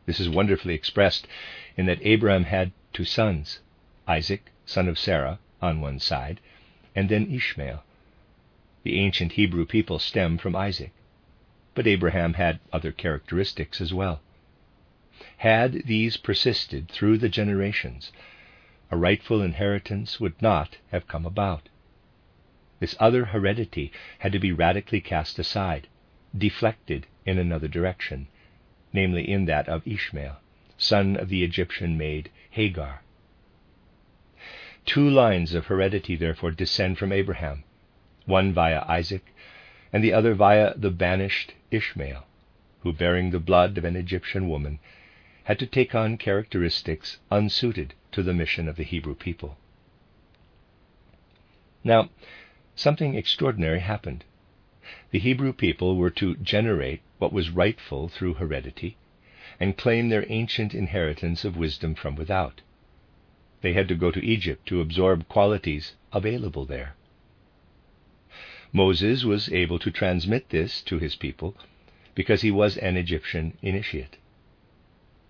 This 0.07 0.21
is 0.21 0.29
wonderfully 0.29 0.73
expressed 0.73 1.27
in 1.75 1.85
that 1.87 1.99
Abraham 2.01 2.45
had 2.45 2.71
two 2.93 3.03
sons 3.03 3.59
Isaac, 4.07 4.51
son 4.65 4.87
of 4.87 4.97
Sarah, 4.97 5.37
on 5.61 5.81
one 5.81 5.99
side, 5.99 6.39
and 6.95 7.09
then 7.09 7.29
Ishmael. 7.29 7.83
The 8.83 8.97
ancient 9.01 9.33
Hebrew 9.33 9.65
people 9.65 9.99
stem 9.99 10.37
from 10.37 10.55
Isaac, 10.55 10.93
but 11.75 11.85
Abraham 11.87 12.35
had 12.35 12.61
other 12.71 12.93
characteristics 12.93 13.81
as 13.81 13.93
well. 13.93 14.21
Had 15.39 15.83
these 15.85 16.15
persisted 16.15 16.87
through 16.87 17.17
the 17.17 17.27
generations, 17.27 18.13
a 18.89 18.95
rightful 18.95 19.41
inheritance 19.41 20.21
would 20.21 20.41
not 20.41 20.77
have 20.89 21.09
come 21.09 21.25
about. 21.25 21.67
This 22.79 22.95
other 22.97 23.25
heredity 23.25 23.91
had 24.19 24.31
to 24.31 24.39
be 24.39 24.53
radically 24.53 25.01
cast 25.01 25.37
aside, 25.37 25.89
deflected 26.33 27.07
in 27.25 27.37
another 27.37 27.67
direction, 27.67 28.29
namely 28.93 29.29
in 29.29 29.45
that 29.45 29.67
of 29.67 29.87
Ishmael, 29.87 30.37
son 30.77 31.17
of 31.17 31.29
the 31.29 31.43
Egyptian 31.43 31.97
maid 31.97 32.29
Hagar. 32.51 33.01
Two 34.85 35.09
lines 35.09 35.53
of 35.53 35.65
heredity 35.65 36.15
therefore 36.15 36.51
descend 36.51 36.97
from 36.97 37.11
Abraham, 37.11 37.63
one 38.25 38.53
via 38.53 38.83
Isaac, 38.87 39.25
and 39.91 40.03
the 40.03 40.13
other 40.13 40.33
via 40.33 40.73
the 40.75 40.91
banished 40.91 41.53
Ishmael, 41.71 42.25
who, 42.81 42.93
bearing 42.93 43.31
the 43.31 43.39
blood 43.39 43.77
of 43.77 43.85
an 43.85 43.95
Egyptian 43.95 44.47
woman, 44.47 44.79
had 45.43 45.59
to 45.59 45.65
take 45.65 45.95
on 45.95 46.17
characteristics 46.17 47.19
unsuited 47.31 47.93
to 48.11 48.23
the 48.23 48.33
mission 48.33 48.67
of 48.67 48.75
the 48.75 48.83
Hebrew 48.83 49.15
people. 49.15 49.57
Now, 51.83 52.09
something 52.75 53.15
extraordinary 53.15 53.79
happened. 53.79 54.23
The 55.11 55.19
Hebrew 55.19 55.53
people 55.53 55.95
were 55.95 56.09
to 56.11 56.35
generate 56.37 57.01
what 57.17 57.33
was 57.33 57.49
rightful 57.49 58.07
through 58.07 58.35
heredity 58.35 58.97
and 59.59 59.77
claim 59.77 60.09
their 60.09 60.25
ancient 60.31 60.73
inheritance 60.73 61.43
of 61.43 61.57
wisdom 61.57 61.95
from 61.95 62.15
without. 62.15 62.61
They 63.61 63.73
had 63.73 63.87
to 63.87 63.95
go 63.95 64.11
to 64.11 64.25
Egypt 64.25 64.67
to 64.67 64.81
absorb 64.81 65.27
qualities 65.27 65.93
available 66.13 66.65
there. 66.65 66.95
Moses 68.71 69.23
was 69.23 69.51
able 69.51 69.79
to 69.79 69.89
transmit 69.89 70.49
this 70.49 70.81
to 70.83 70.99
his 70.99 71.15
people 71.15 71.55
because 72.13 72.41
he 72.41 72.51
was 72.51 72.77
an 72.77 72.97
Egyptian 72.97 73.57
initiate. 73.61 74.17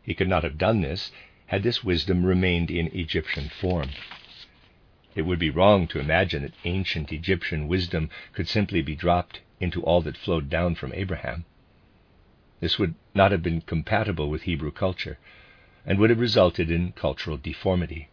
He 0.04 0.14
could 0.14 0.28
not 0.28 0.44
have 0.44 0.58
done 0.58 0.82
this 0.82 1.12
had 1.48 1.64
this 1.64 1.84
wisdom 1.84 2.26
remained 2.26 2.70
in 2.70 2.88
Egyptian 2.88 3.50
form. 3.50 3.90
It 5.16 5.22
would 5.24 5.40
be 5.40 5.50
wrong 5.50 5.88
to 5.88 6.00
imagine 6.00 6.44
that 6.44 6.54
ancient 6.66 7.12
Egyptian 7.12 7.68
wisdom 7.68 8.10
could 8.34 8.48
simply 8.48 8.82
be 8.82 8.96
dropped 8.96 9.40
into 9.60 9.82
all 9.84 10.02
that 10.02 10.18
flowed 10.18 10.50
down 10.50 10.76
from 10.76 10.94
Abraham. 10.94 11.46
This 12.60 12.80
would 12.80 12.96
not 13.14 13.32
have 13.32 13.44
been 13.44 13.62
compatible 13.62 14.30
with 14.30 14.44
Hebrew 14.44 14.72
culture 14.72 15.18
and 15.86 16.00
would 16.00 16.10
have 16.10 16.20
resulted 16.20 16.72
in 16.72 16.92
cultural 16.92 17.38
deformity. 17.38 18.10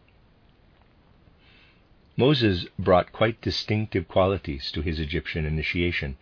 Moses 2.15 2.65
brought 2.79 3.11
quite 3.11 3.41
distinctive 3.41 4.07
qualities 4.07 4.71
to 4.71 4.81
his 4.81 4.99
Egyptian 4.99 5.45
initiation 5.45 6.17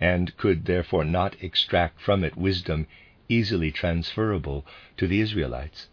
and 0.00 0.36
could 0.36 0.64
therefore 0.64 1.04
not 1.04 1.36
extract 1.42 2.00
from 2.00 2.24
it 2.24 2.36
wisdom 2.36 2.86
easily 3.28 3.70
transferable 3.70 4.66
to 4.96 5.06
the 5.06 5.20
Israelites. 5.20 5.88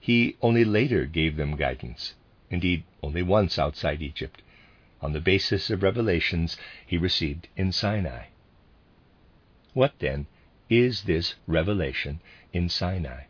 He 0.00 0.36
only 0.42 0.64
later 0.64 1.04
gave 1.04 1.36
them 1.36 1.56
guidance 1.56 2.14
indeed 2.50 2.84
only 3.02 3.22
once 3.22 3.58
outside 3.58 4.00
Egypt, 4.00 4.40
on 5.02 5.12
the 5.12 5.20
basis 5.20 5.70
of 5.70 5.82
revelations 5.82 6.56
he 6.86 6.96
received 6.96 7.48
in 7.56 7.72
Sinai. 7.72 8.26
What, 9.72 9.98
then, 9.98 10.26
is 10.78 11.02
this 11.02 11.34
revelation 11.46 12.20
in 12.52 12.68
Sinai? 12.68 13.24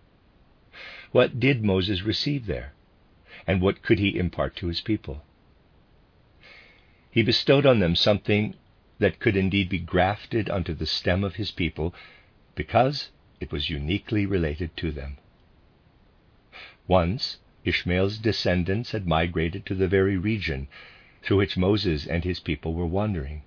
What 1.13 1.39
did 1.39 1.65
Moses 1.65 2.03
receive 2.03 2.47
there? 2.47 2.73
And 3.47 3.61
what 3.61 3.83
could 3.83 3.99
he 3.99 4.19
impart 4.19 4.57
to 4.57 4.69
his 4.69 4.81
people? 4.81 5.23
he 7.15 7.23
bestowed 7.23 7.65
on 7.65 7.79
them 7.79 7.95
something 7.95 8.57
that 8.99 9.21
could 9.21 9.37
indeed 9.37 9.69
be 9.69 9.79
grafted 9.79 10.51
onto 10.51 10.75
the 10.75 10.85
stem 10.85 11.23
of 11.23 11.37
his 11.37 11.53
people 11.53 11.95
because 12.57 13.11
it 13.39 13.53
was 13.53 13.71
uniquely 13.71 14.27
related 14.27 14.77
to 14.77 14.91
them. 14.91 15.17
Once, 16.89 17.39
Ishmael's 17.65 18.19
descendants 18.19 18.91
had 18.91 19.07
migrated 19.07 19.65
to 19.67 19.77
the 19.77 19.87
very 19.87 20.17
region 20.17 20.67
through 21.23 21.37
which 21.37 21.57
Moses 21.57 22.05
and 22.05 22.25
his 22.25 22.41
people 22.41 22.75
were 22.75 22.85
wandering. 22.85 23.43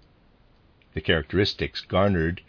The 0.94 1.02
characteristics 1.02 1.82
garnered 1.82 2.40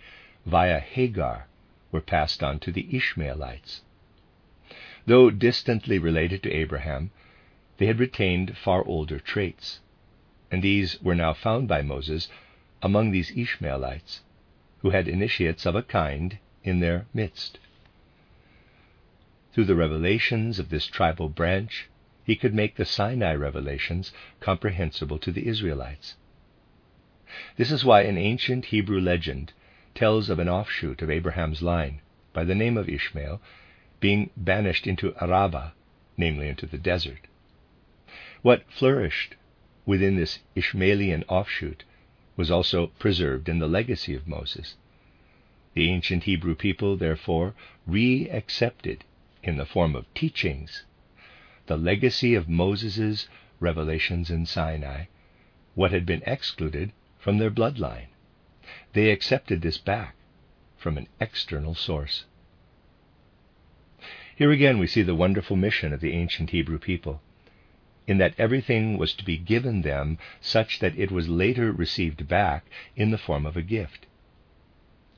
via 0.48 0.80
Hagar 0.80 1.46
were 1.92 2.00
passed 2.00 2.42
on 2.42 2.58
to 2.58 2.72
the 2.72 2.88
Ishmaelites. 2.90 3.82
Though 5.04 5.30
distantly 5.30 5.98
related 5.98 6.42
to 6.42 6.52
Abraham, 6.52 7.10
they 7.76 7.84
had 7.84 7.98
retained 7.98 8.56
far 8.56 8.82
older 8.86 9.18
traits, 9.18 9.80
and 10.50 10.62
these 10.62 11.00
were 11.02 11.14
now 11.14 11.34
found 11.34 11.68
by 11.68 11.82
Moses 11.82 12.28
among 12.82 13.10
these 13.10 13.36
Ishmaelites, 13.36 14.22
who 14.78 14.90
had 14.90 15.06
initiates 15.06 15.66
of 15.66 15.74
a 15.74 15.82
kind 15.82 16.38
in 16.64 16.80
their 16.80 17.04
midst. 17.12 17.58
Through 19.52 19.66
the 19.66 19.74
revelations 19.74 20.58
of 20.58 20.70
this 20.70 20.86
tribal 20.86 21.28
branch, 21.28 21.88
he 22.24 22.36
could 22.36 22.54
make 22.54 22.76
the 22.76 22.86
Sinai 22.86 23.34
revelations 23.34 24.12
comprehensible 24.40 25.18
to 25.18 25.30
the 25.30 25.46
Israelites. 25.46 26.16
This 27.56 27.70
is 27.70 27.84
why 27.84 28.02
an 28.02 28.16
ancient 28.16 28.66
Hebrew 28.66 29.00
legend 29.00 29.52
tells 29.98 30.30
of 30.30 30.38
an 30.38 30.48
offshoot 30.48 31.02
of 31.02 31.10
Abraham's 31.10 31.60
line, 31.60 32.00
by 32.32 32.44
the 32.44 32.54
name 32.54 32.76
of 32.76 32.88
Ishmael, 32.88 33.40
being 33.98 34.30
banished 34.36 34.86
into 34.86 35.12
Arabah, 35.20 35.72
namely 36.16 36.46
into 36.48 36.66
the 36.66 36.78
desert. 36.78 37.26
What 38.42 38.70
flourished 38.70 39.34
within 39.84 40.14
this 40.14 40.38
Ishmaelian 40.54 41.24
offshoot 41.24 41.82
was 42.36 42.48
also 42.48 42.86
preserved 43.00 43.48
in 43.48 43.58
the 43.58 43.66
legacy 43.66 44.14
of 44.14 44.28
Moses. 44.28 44.76
The 45.74 45.90
ancient 45.90 46.22
Hebrew 46.22 46.54
people, 46.54 46.96
therefore, 46.96 47.56
re 47.84 48.30
accepted 48.30 49.02
in 49.42 49.56
the 49.56 49.66
form 49.66 49.96
of 49.96 50.06
teachings 50.14 50.84
the 51.66 51.76
legacy 51.76 52.36
of 52.36 52.48
Moses' 52.48 53.26
revelations 53.58 54.30
in 54.30 54.46
Sinai, 54.46 55.06
what 55.74 55.90
had 55.90 56.06
been 56.06 56.22
excluded 56.24 56.92
from 57.18 57.38
their 57.38 57.50
bloodline. 57.50 58.06
They 58.92 59.10
accepted 59.10 59.62
this 59.62 59.78
back 59.78 60.14
from 60.76 60.96
an 60.96 61.08
external 61.20 61.74
source. 61.74 62.24
Here 64.34 64.50
again 64.52 64.78
we 64.78 64.86
see 64.86 65.02
the 65.02 65.14
wonderful 65.14 65.56
mission 65.56 65.92
of 65.92 66.00
the 66.00 66.12
ancient 66.12 66.50
Hebrew 66.50 66.78
people, 66.78 67.20
in 68.06 68.18
that 68.18 68.34
everything 68.38 68.96
was 68.96 69.12
to 69.14 69.24
be 69.24 69.36
given 69.36 69.82
them 69.82 70.16
such 70.40 70.78
that 70.78 70.96
it 70.96 71.10
was 71.10 71.28
later 71.28 71.72
received 71.72 72.28
back 72.28 72.64
in 72.96 73.10
the 73.10 73.18
form 73.18 73.44
of 73.44 73.56
a 73.56 73.62
gift. 73.62 74.06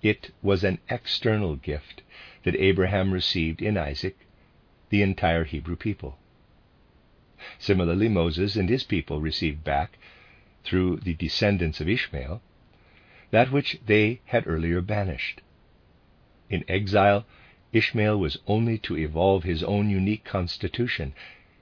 It 0.03 0.33
was 0.43 0.65
an 0.65 0.79
external 0.89 1.57
gift 1.57 2.03
that 2.45 2.57
Abraham 2.57 3.13
received 3.13 3.61
in 3.61 3.77
Isaac, 3.77 4.17
the 4.89 5.03
entire 5.03 5.45
Hebrew 5.45 5.77
people. 5.77 6.19
Similarly, 7.59 8.09
Moses 8.09 8.57
and 8.57 8.69
his 8.69 8.85
people 8.85 9.21
received 9.21 9.63
back, 9.63 9.99
through 10.65 10.97
the 11.01 11.15
descendants 11.15 11.81
of 11.81 11.89
Ishmael, 11.89 12.43
that 13.31 13.53
which 13.53 13.79
they 13.87 14.21
had 14.27 14.47
earlier 14.47 14.81
banished. 14.81 15.41
In 16.49 16.65
exile, 16.69 17.25
Ishmael 17.73 18.19
was 18.19 18.39
only 18.47 18.79
to 18.79 18.97
evolve 18.97 19.45
his 19.45 19.63
own 19.63 19.89
unique 19.89 20.25
constitution, 20.25 21.15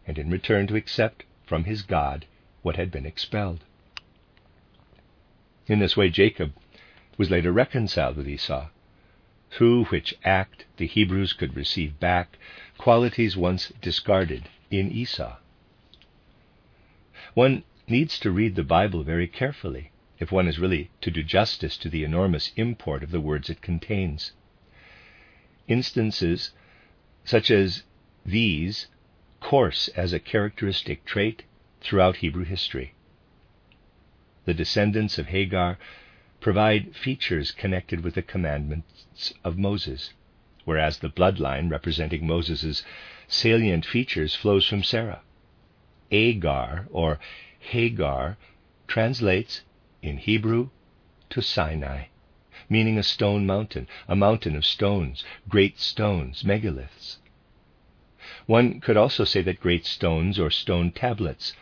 and 0.06 0.18
in 0.18 0.30
return 0.30 0.66
to 0.68 0.76
accept 0.76 1.24
from 1.44 1.64
his 1.64 1.82
God 1.82 2.24
what 2.62 2.76
had 2.76 2.90
been 2.90 3.04
expelled. 3.04 3.64
In 5.66 5.78
this 5.78 5.96
way, 5.96 6.08
Jacob 6.08 6.54
was 7.18 7.30
later 7.30 7.52
reconciled 7.52 8.16
with 8.16 8.28
Esau, 8.28 8.68
through 9.50 9.84
which 9.86 10.14
act 10.24 10.64
the 10.78 10.86
Hebrews 10.86 11.34
could 11.34 11.54
receive 11.54 12.00
back 12.00 12.38
qualities 12.78 13.36
once 13.36 13.72
discarded 13.82 14.48
in 14.70 14.90
Esau. 14.90 15.36
One 17.34 17.64
needs 17.86 18.18
to 18.20 18.30
read 18.30 18.54
the 18.54 18.64
Bible 18.64 19.02
very 19.02 19.28
carefully 19.28 19.90
if 20.20 20.32
one 20.32 20.48
is 20.48 20.58
really 20.58 20.90
to 21.00 21.10
do 21.10 21.22
justice 21.22 21.76
to 21.76 21.88
the 21.88 22.04
enormous 22.04 22.52
import 22.56 23.02
of 23.02 23.10
the 23.10 23.20
words 23.20 23.48
it 23.48 23.60
contains. 23.60 24.32
Instances 25.68 26.52
such 27.24 27.50
as 27.50 27.84
these 28.24 28.86
course 29.40 29.88
as 29.88 30.12
a 30.12 30.18
characteristic 30.18 31.04
trait 31.04 31.44
throughout 31.80 32.16
Hebrew 32.16 32.44
history. 32.44 32.94
The 34.44 34.54
descendants 34.54 35.18
of 35.18 35.26
Hagar 35.26 35.78
provide 36.40 36.96
features 36.96 37.50
connected 37.50 38.00
with 38.02 38.14
the 38.14 38.22
commandments 38.22 39.34
of 39.44 39.58
Moses, 39.58 40.12
whereas 40.64 40.98
the 40.98 41.08
bloodline 41.08 41.70
representing 41.70 42.26
Moses' 42.26 42.82
salient 43.26 43.84
features 43.84 44.34
flows 44.34 44.66
from 44.66 44.82
Sarah. 44.82 45.20
Agar 46.10 46.86
or 46.90 47.18
Hagar 47.58 48.36
translates 48.86 49.62
in 50.02 50.18
Hebrew 50.18 50.70
to 51.30 51.42
Sinai 51.42 52.06
meaning 52.68 52.98
a 52.98 53.02
stone 53.02 53.46
mountain, 53.46 53.88
a 54.06 54.16
mountain 54.16 54.54
of 54.54 54.64
stones, 54.64 55.24
great 55.48 55.78
stones, 55.78 56.42
megaliths. 56.44 57.16
One 58.46 58.80
could 58.80 58.96
also 58.96 59.24
say 59.24 59.42
that 59.42 59.60
great 59.60 59.86
stones 59.86 60.38
or 60.38 60.50
stone 60.50 60.90
tablets 60.90 61.54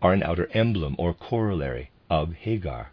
are 0.00 0.12
an 0.12 0.22
outer 0.22 0.48
emblem 0.52 0.94
or 0.98 1.12
corollary 1.12 1.90
of 2.08 2.34
Hagar, 2.34 2.92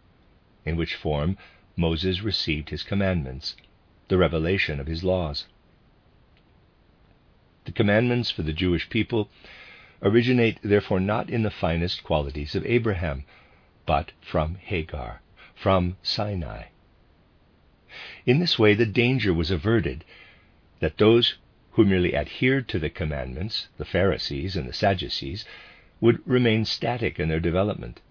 in 0.64 0.76
which 0.76 0.94
form 0.94 1.38
Moses 1.76 2.22
received 2.22 2.70
his 2.70 2.82
commandments, 2.82 3.54
the 4.08 4.18
revelation 4.18 4.80
of 4.80 4.86
his 4.86 5.04
laws. 5.04 5.46
The 7.66 7.72
commandments 7.72 8.30
for 8.30 8.42
the 8.42 8.52
Jewish 8.52 8.88
people 8.90 9.28
originate 10.02 10.58
therefore 10.62 11.00
not 11.00 11.30
in 11.30 11.42
the 11.42 11.50
finest 11.50 12.02
qualities 12.02 12.54
of 12.54 12.66
Abraham, 12.66 13.24
but 13.88 14.12
from 14.20 14.56
Hagar, 14.56 15.22
from 15.54 15.96
Sinai. 16.02 16.64
In 18.26 18.38
this 18.38 18.58
way, 18.58 18.74
the 18.74 18.84
danger 18.84 19.32
was 19.32 19.50
averted 19.50 20.04
that 20.80 20.98
those 20.98 21.38
who 21.70 21.86
merely 21.86 22.14
adhered 22.14 22.68
to 22.68 22.78
the 22.78 22.90
commandments, 22.90 23.68
the 23.78 23.86
Pharisees 23.86 24.56
and 24.56 24.68
the 24.68 24.74
Sadducees, 24.74 25.46
would 26.02 26.20
remain 26.28 26.66
static 26.66 27.18
in 27.18 27.30
their 27.30 27.40
development. 27.40 28.02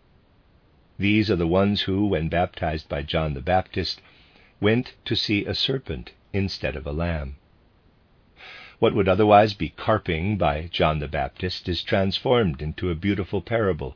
These 0.98 1.30
are 1.30 1.36
the 1.36 1.46
ones 1.46 1.84
who, 1.84 2.08
when 2.08 2.28
baptized 2.28 2.90
by 2.90 3.04
John 3.04 3.36
the 3.36 3.42
Baptist, 3.42 4.02
went 4.60 4.96
to 5.06 5.16
see 5.16 5.46
a 5.46 5.54
serpent 5.54 6.12
instead 6.34 6.76
of 6.76 6.88
a 6.88 6.92
lamb. 6.92 7.36
What 8.80 8.96
would 8.96 9.08
otherwise 9.08 9.54
be 9.54 9.70
carping 9.70 10.38
by 10.38 10.70
John 10.72 10.98
the 10.98 11.08
Baptist 11.08 11.70
is 11.70 11.84
transformed 11.84 12.64
into 12.64 12.90
a 12.90 12.96
beautiful 12.96 13.44
parable 13.44 13.96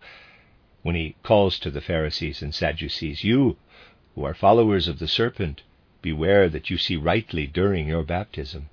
when 0.84 0.96
he 0.96 1.15
calls 1.24 1.60
to 1.60 1.70
the 1.70 1.82
Pharisees 1.82 2.41
and 2.41 2.54
Sadducees, 2.54 3.24
You, 3.24 3.58
who 4.15 4.24
are 4.24 4.34
followers 4.34 4.88
of 4.88 5.00
the 5.00 5.08
serpent, 5.08 5.63
Beware 6.02 6.50
that 6.50 6.72
you 6.72 6.78
see 6.78 6.98
rightly 6.98 7.46
during 7.46 7.88
your 7.88 8.04
baptism. 8.04 8.70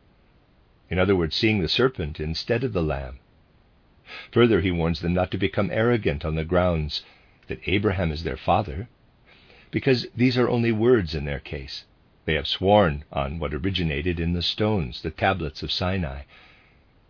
In 0.89 0.99
other 0.99 1.15
words, 1.15 1.37
seeing 1.37 1.61
the 1.61 1.69
serpent 1.69 2.19
instead 2.19 2.65
of 2.65 2.73
the 2.73 2.83
lamb. 2.83 3.19
Further, 4.33 4.63
he 4.63 4.71
warns 4.71 5.01
them 5.01 5.13
not 5.13 5.31
to 5.33 5.39
become 5.39 5.71
arrogant 5.71 6.25
on 6.25 6.35
the 6.35 6.45
grounds 6.45 7.03
that 7.49 7.61
Abraham 7.67 8.11
is 8.11 8.25
their 8.25 8.39
father, 8.39 8.89
because 9.71 10.07
these 10.17 10.39
are 10.39 10.49
only 10.49 10.73
words 10.73 11.15
in 11.15 11.27
their 11.27 11.41
case. 11.41 11.85
They 12.25 12.35
have 12.35 12.47
sworn 12.47 13.05
on 13.13 13.39
what 13.39 13.53
originated 13.53 14.19
in 14.19 14.33
the 14.33 14.43
stones, 14.43 15.03
the 15.03 15.11
tablets 15.11 15.63
of 15.63 15.71
Sinai, 15.71 16.23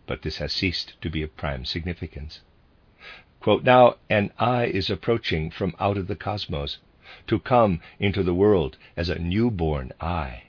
but 0.07 0.23
this 0.23 0.39
has 0.39 0.53
ceased 0.53 1.01
to 1.03 1.11
be 1.11 1.23
of 1.23 1.37
prime 1.37 1.65
significance. 1.65 2.41
Quote, 3.41 3.63
now 3.63 3.95
an 4.11 4.33
I 4.37 4.65
is 4.65 4.91
approaching 4.91 5.51
from 5.51 5.77
out 5.79 5.97
of 5.97 6.09
the 6.09 6.17
cosmos 6.17 6.79
to 7.29 7.39
come 7.39 7.81
into 8.01 8.25
the 8.25 8.35
world 8.35 8.77
as 8.97 9.09
a 9.09 9.19
newborn 9.21 9.93
I. 10.01 10.43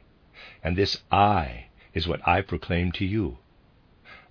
And 0.64 0.76
this 0.76 1.04
I 1.12 1.66
is 1.94 2.08
what 2.08 2.28
I 2.28 2.42
proclaim 2.42 2.92
to 2.94 3.06
you. 3.06 3.38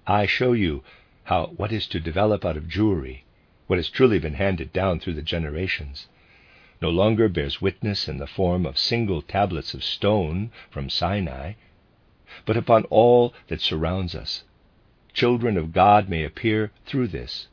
I 0.09 0.27
show 0.27 0.55
you 0.55 0.83
how 1.25 1.53
what 1.57 1.71
is 1.71 1.87
to 1.87 2.01
develop 2.01 2.45
out 2.45 2.57
of 2.57 2.69
Jewry, 2.69 3.23
what 3.69 3.79
has 3.79 3.89
truly 3.89 4.19
been 4.19 4.35
handed 4.35 4.73
down 4.73 4.99
through 4.99 5.15
the 5.15 5.23
generations, 5.23 6.09
no 6.83 6.91
longer 6.91 7.29
bears 7.29 7.63
witness 7.63 8.09
in 8.09 8.19
the 8.19 8.27
form 8.27 8.67
of 8.67 8.77
single 8.77 9.23
tablets 9.23 9.73
of 9.73 9.85
stone 9.85 10.51
from 10.69 10.91
Sinai, 10.91 11.53
but 12.45 12.57
upon 12.57 12.85
all 12.87 13.35
that 13.47 13.61
surrounds 13.61 14.17
us. 14.17 14.43
Children 15.13 15.57
of 15.57 15.73
God 15.73 16.09
may 16.09 16.25
appear 16.25 16.73
through 16.87 17.09
this, 17.09 17.47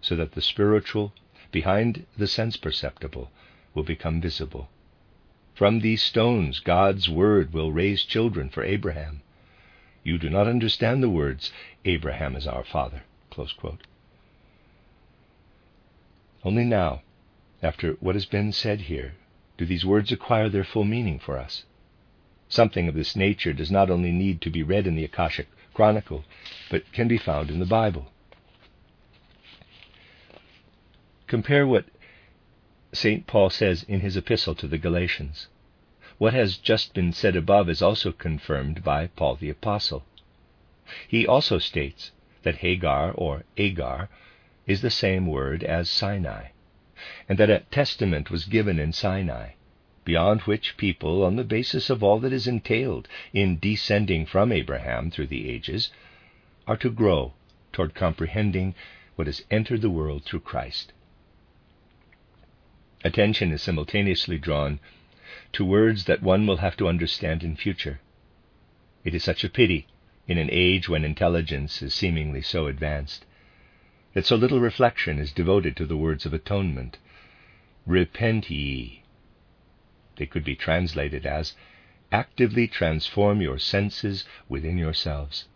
so 0.00 0.16
that 0.16 0.32
the 0.32 0.40
spiritual, 0.42 1.12
behind 1.52 2.06
the 2.16 2.26
sense 2.26 2.56
perceptible, 2.56 3.30
will 3.74 3.82
become 3.82 4.20
visible. 4.20 4.68
From 5.54 5.80
these 5.80 6.02
stones, 6.02 6.58
God's 6.58 7.08
word 7.08 7.52
will 7.52 7.72
raise 7.72 8.04
children 8.04 8.48
for 8.48 8.64
Abraham. 8.64 9.22
You 10.02 10.16
do 10.16 10.30
not 10.30 10.46
understand 10.46 11.02
the 11.02 11.10
words, 11.10 11.52
Abraham 11.84 12.34
is 12.34 12.46
our 12.46 12.64
father. 12.64 13.02
Only 16.42 16.64
now, 16.64 17.02
after 17.62 17.92
what 18.00 18.14
has 18.14 18.24
been 18.24 18.52
said 18.52 18.82
here, 18.82 19.12
do 19.58 19.66
these 19.66 19.84
words 19.84 20.10
acquire 20.10 20.48
their 20.48 20.64
full 20.64 20.84
meaning 20.84 21.18
for 21.18 21.36
us. 21.36 21.64
Something 22.48 22.88
of 22.88 22.94
this 22.94 23.14
nature 23.14 23.52
does 23.52 23.70
not 23.70 23.90
only 23.90 24.10
need 24.10 24.40
to 24.40 24.50
be 24.50 24.62
read 24.62 24.86
in 24.86 24.96
the 24.96 25.04
Akashic 25.04 25.48
Chronicle, 25.74 26.24
but 26.70 26.90
can 26.92 27.06
be 27.06 27.18
found 27.18 27.50
in 27.50 27.58
the 27.58 27.66
Bible. 27.66 28.10
Compare 31.30 31.64
what 31.64 31.84
St. 32.92 33.24
Paul 33.24 33.50
says 33.50 33.84
in 33.84 34.00
his 34.00 34.16
epistle 34.16 34.56
to 34.56 34.66
the 34.66 34.78
Galatians. 34.78 35.46
What 36.18 36.34
has 36.34 36.56
just 36.56 36.92
been 36.92 37.12
said 37.12 37.36
above 37.36 37.70
is 37.70 37.80
also 37.80 38.10
confirmed 38.10 38.82
by 38.82 39.06
Paul 39.06 39.36
the 39.36 39.48
Apostle. 39.48 40.04
He 41.06 41.24
also 41.28 41.60
states 41.60 42.10
that 42.42 42.56
Hagar 42.56 43.12
or 43.12 43.44
Agar 43.56 44.08
is 44.66 44.82
the 44.82 44.90
same 44.90 45.28
word 45.28 45.62
as 45.62 45.88
Sinai, 45.88 46.48
and 47.28 47.38
that 47.38 47.48
a 47.48 47.60
testament 47.70 48.32
was 48.32 48.46
given 48.46 48.80
in 48.80 48.92
Sinai, 48.92 49.50
beyond 50.04 50.40
which 50.40 50.76
people, 50.76 51.22
on 51.22 51.36
the 51.36 51.44
basis 51.44 51.90
of 51.90 52.02
all 52.02 52.18
that 52.18 52.32
is 52.32 52.48
entailed 52.48 53.06
in 53.32 53.60
descending 53.60 54.26
from 54.26 54.50
Abraham 54.50 55.12
through 55.12 55.28
the 55.28 55.48
ages, 55.48 55.92
are 56.66 56.78
to 56.78 56.90
grow 56.90 57.34
toward 57.72 57.94
comprehending 57.94 58.74
what 59.14 59.28
has 59.28 59.44
entered 59.48 59.80
the 59.80 59.90
world 59.90 60.24
through 60.24 60.40
Christ. 60.40 60.92
Attention 63.02 63.50
is 63.50 63.62
simultaneously 63.62 64.36
drawn 64.36 64.78
to 65.52 65.64
words 65.64 66.04
that 66.04 66.22
one 66.22 66.46
will 66.46 66.58
have 66.58 66.76
to 66.76 66.86
understand 66.86 67.42
in 67.42 67.56
future. 67.56 67.98
It 69.04 69.14
is 69.14 69.24
such 69.24 69.42
a 69.42 69.48
pity, 69.48 69.86
in 70.28 70.36
an 70.36 70.50
age 70.52 70.86
when 70.86 71.02
intelligence 71.02 71.80
is 71.80 71.94
seemingly 71.94 72.42
so 72.42 72.66
advanced, 72.66 73.24
that 74.12 74.26
so 74.26 74.36
little 74.36 74.60
reflection 74.60 75.18
is 75.18 75.32
devoted 75.32 75.76
to 75.76 75.86
the 75.86 75.96
words 75.96 76.26
of 76.26 76.34
atonement. 76.34 76.98
Repent 77.86 78.50
ye. 78.50 79.02
They 80.16 80.26
could 80.26 80.44
be 80.44 80.54
translated 80.54 81.24
as 81.24 81.54
actively 82.12 82.68
transform 82.68 83.40
your 83.40 83.58
senses 83.58 84.26
within 84.46 84.76
yourselves. 84.76 85.46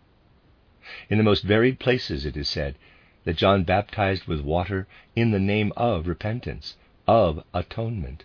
In 1.11 1.19
the 1.19 1.25
most 1.25 1.45
varied 1.45 1.79
places 1.79 2.25
it 2.25 2.39
is 2.39 2.49
said 2.49 2.77
that 3.25 3.37
John 3.37 3.65
baptized 3.65 4.25
with 4.25 4.41
water 4.41 4.87
in 5.15 5.31
the 5.31 5.39
name 5.39 5.75
of 5.77 6.09
repentance 6.09 6.77
of 7.07 7.45
atonement. 7.53 8.25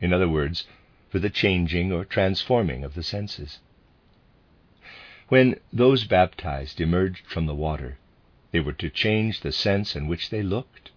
In 0.00 0.12
other 0.12 0.28
words, 0.28 0.66
for 1.10 1.18
the 1.18 1.30
changing 1.30 1.92
or 1.92 2.04
transforming 2.04 2.82
of 2.82 2.94
the 2.94 3.02
senses. 3.02 3.60
When 5.28 5.60
those 5.72 6.04
baptized 6.04 6.80
emerged 6.80 7.26
from 7.26 7.46
the 7.46 7.54
water, 7.54 7.98
they 8.50 8.60
were 8.60 8.72
to 8.74 8.90
change 8.90 9.40
the 9.40 9.52
sense 9.52 9.96
in 9.96 10.06
which 10.06 10.30
they 10.30 10.42
looked, 10.42 10.90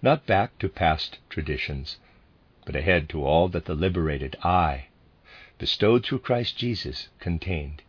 not 0.00 0.26
back 0.26 0.58
to 0.58 0.68
past 0.68 1.18
traditions, 1.28 1.98
but 2.64 2.76
ahead 2.76 3.08
to 3.10 3.24
all 3.24 3.48
that 3.48 3.66
the 3.66 3.74
liberated 3.74 4.36
I, 4.42 4.86
bestowed 5.58 6.04
through 6.04 6.20
Christ 6.20 6.56
Jesus, 6.56 7.08
contained. 7.18 7.82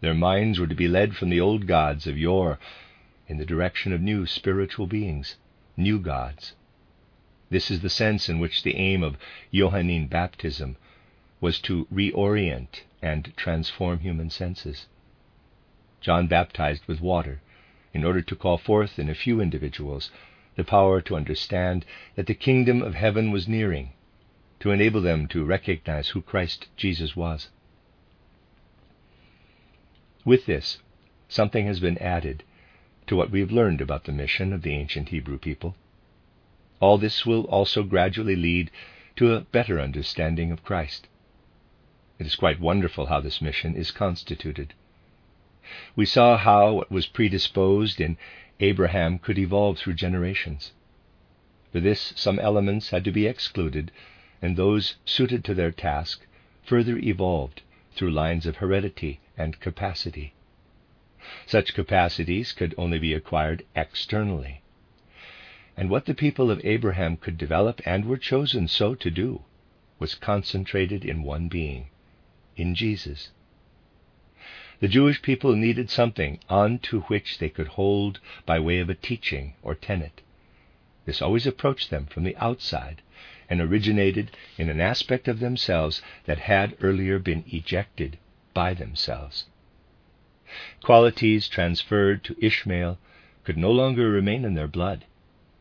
Their 0.00 0.14
minds 0.14 0.58
were 0.58 0.66
to 0.66 0.74
be 0.74 0.88
led 0.88 1.16
from 1.16 1.30
the 1.30 1.40
old 1.40 1.66
gods 1.66 2.06
of 2.06 2.18
yore 2.18 2.58
in 3.26 3.38
the 3.38 3.46
direction 3.46 3.92
of 3.92 4.00
new 4.00 4.26
spiritual 4.26 4.86
beings, 4.86 5.36
new 5.76 5.98
gods, 5.98 6.54
this 7.50 7.70
is 7.70 7.80
the 7.80 7.90
sense 7.90 8.28
in 8.28 8.38
which 8.38 8.62
the 8.62 8.76
aim 8.76 9.02
of 9.02 9.16
Johannine 9.52 10.06
baptism 10.06 10.76
was 11.40 11.58
to 11.60 11.86
reorient 11.92 12.82
and 13.00 13.32
transform 13.36 14.00
human 14.00 14.30
senses. 14.30 14.86
John 16.00 16.26
baptized 16.26 16.86
with 16.86 17.00
water 17.00 17.40
in 17.94 18.04
order 18.04 18.22
to 18.22 18.36
call 18.36 18.58
forth 18.58 18.98
in 18.98 19.08
a 19.08 19.14
few 19.14 19.40
individuals 19.40 20.10
the 20.56 20.64
power 20.64 21.00
to 21.00 21.16
understand 21.16 21.84
that 22.16 22.26
the 22.26 22.34
kingdom 22.34 22.82
of 22.82 22.94
heaven 22.94 23.30
was 23.30 23.48
nearing, 23.48 23.92
to 24.60 24.72
enable 24.72 25.00
them 25.00 25.28
to 25.28 25.44
recognize 25.44 26.08
who 26.08 26.20
Christ 26.20 26.66
Jesus 26.76 27.14
was. 27.14 27.48
With 30.24 30.46
this, 30.46 30.78
something 31.28 31.66
has 31.66 31.80
been 31.80 31.98
added 31.98 32.42
to 33.06 33.16
what 33.16 33.30
we 33.30 33.40
have 33.40 33.52
learned 33.52 33.80
about 33.80 34.04
the 34.04 34.12
mission 34.12 34.52
of 34.52 34.62
the 34.62 34.74
ancient 34.74 35.10
Hebrew 35.10 35.38
people. 35.38 35.76
All 36.80 36.96
this 36.96 37.26
will 37.26 37.42
also 37.46 37.82
gradually 37.82 38.36
lead 38.36 38.70
to 39.16 39.32
a 39.32 39.40
better 39.40 39.80
understanding 39.80 40.52
of 40.52 40.62
Christ. 40.62 41.08
It 42.20 42.26
is 42.26 42.36
quite 42.36 42.60
wonderful 42.60 43.06
how 43.06 43.20
this 43.20 43.42
mission 43.42 43.74
is 43.74 43.90
constituted. 43.90 44.74
We 45.96 46.06
saw 46.06 46.36
how 46.36 46.74
what 46.74 46.90
was 46.90 47.06
predisposed 47.06 48.00
in 48.00 48.16
Abraham 48.60 49.18
could 49.18 49.38
evolve 49.38 49.78
through 49.78 49.94
generations. 49.94 50.72
For 51.72 51.80
this, 51.80 52.12
some 52.16 52.38
elements 52.38 52.90
had 52.90 53.04
to 53.04 53.12
be 53.12 53.26
excluded, 53.26 53.90
and 54.40 54.56
those 54.56 54.96
suited 55.04 55.44
to 55.46 55.54
their 55.54 55.72
task 55.72 56.26
further 56.62 56.96
evolved 56.98 57.62
through 57.92 58.12
lines 58.12 58.46
of 58.46 58.56
heredity 58.56 59.18
and 59.36 59.58
capacity. 59.58 60.32
Such 61.44 61.74
capacities 61.74 62.52
could 62.52 62.72
only 62.78 63.00
be 63.00 63.14
acquired 63.14 63.64
externally 63.74 64.62
and 65.78 65.90
what 65.90 66.06
the 66.06 66.14
people 66.14 66.50
of 66.50 66.60
Abraham 66.64 67.16
could 67.16 67.38
develop 67.38 67.80
and 67.86 68.04
were 68.04 68.16
chosen 68.16 68.66
so 68.66 68.96
to 68.96 69.12
do 69.12 69.44
was 70.00 70.16
concentrated 70.16 71.04
in 71.04 71.22
one 71.22 71.46
being, 71.46 71.86
in 72.56 72.74
Jesus. 72.74 73.30
The 74.80 74.88
Jewish 74.88 75.22
people 75.22 75.54
needed 75.54 75.88
something 75.88 76.40
on 76.48 76.80
to 76.80 77.02
which 77.02 77.38
they 77.38 77.48
could 77.48 77.68
hold 77.68 78.18
by 78.44 78.58
way 78.58 78.80
of 78.80 78.90
a 78.90 78.94
teaching 78.96 79.54
or 79.62 79.76
tenet. 79.76 80.20
This 81.04 81.22
always 81.22 81.46
approached 81.46 81.90
them 81.90 82.06
from 82.06 82.24
the 82.24 82.36
outside 82.38 83.00
and 83.48 83.60
originated 83.60 84.32
in 84.56 84.68
an 84.68 84.80
aspect 84.80 85.28
of 85.28 85.38
themselves 85.38 86.02
that 86.24 86.38
had 86.38 86.76
earlier 86.80 87.20
been 87.20 87.44
ejected 87.46 88.18
by 88.52 88.74
themselves. 88.74 89.44
Qualities 90.82 91.46
transferred 91.46 92.24
to 92.24 92.44
Ishmael 92.44 92.98
could 93.44 93.56
no 93.56 93.70
longer 93.70 94.10
remain 94.10 94.44
in 94.44 94.54
their 94.54 94.66
blood 94.66 95.04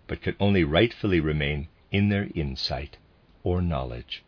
but 0.08 0.22
could 0.22 0.36
only 0.40 0.64
rightfully 0.64 1.20
remain 1.20 1.68
in 1.92 2.10
their 2.10 2.30
insight 2.34 2.98
or 3.44 3.62
knowledge, 3.62 4.24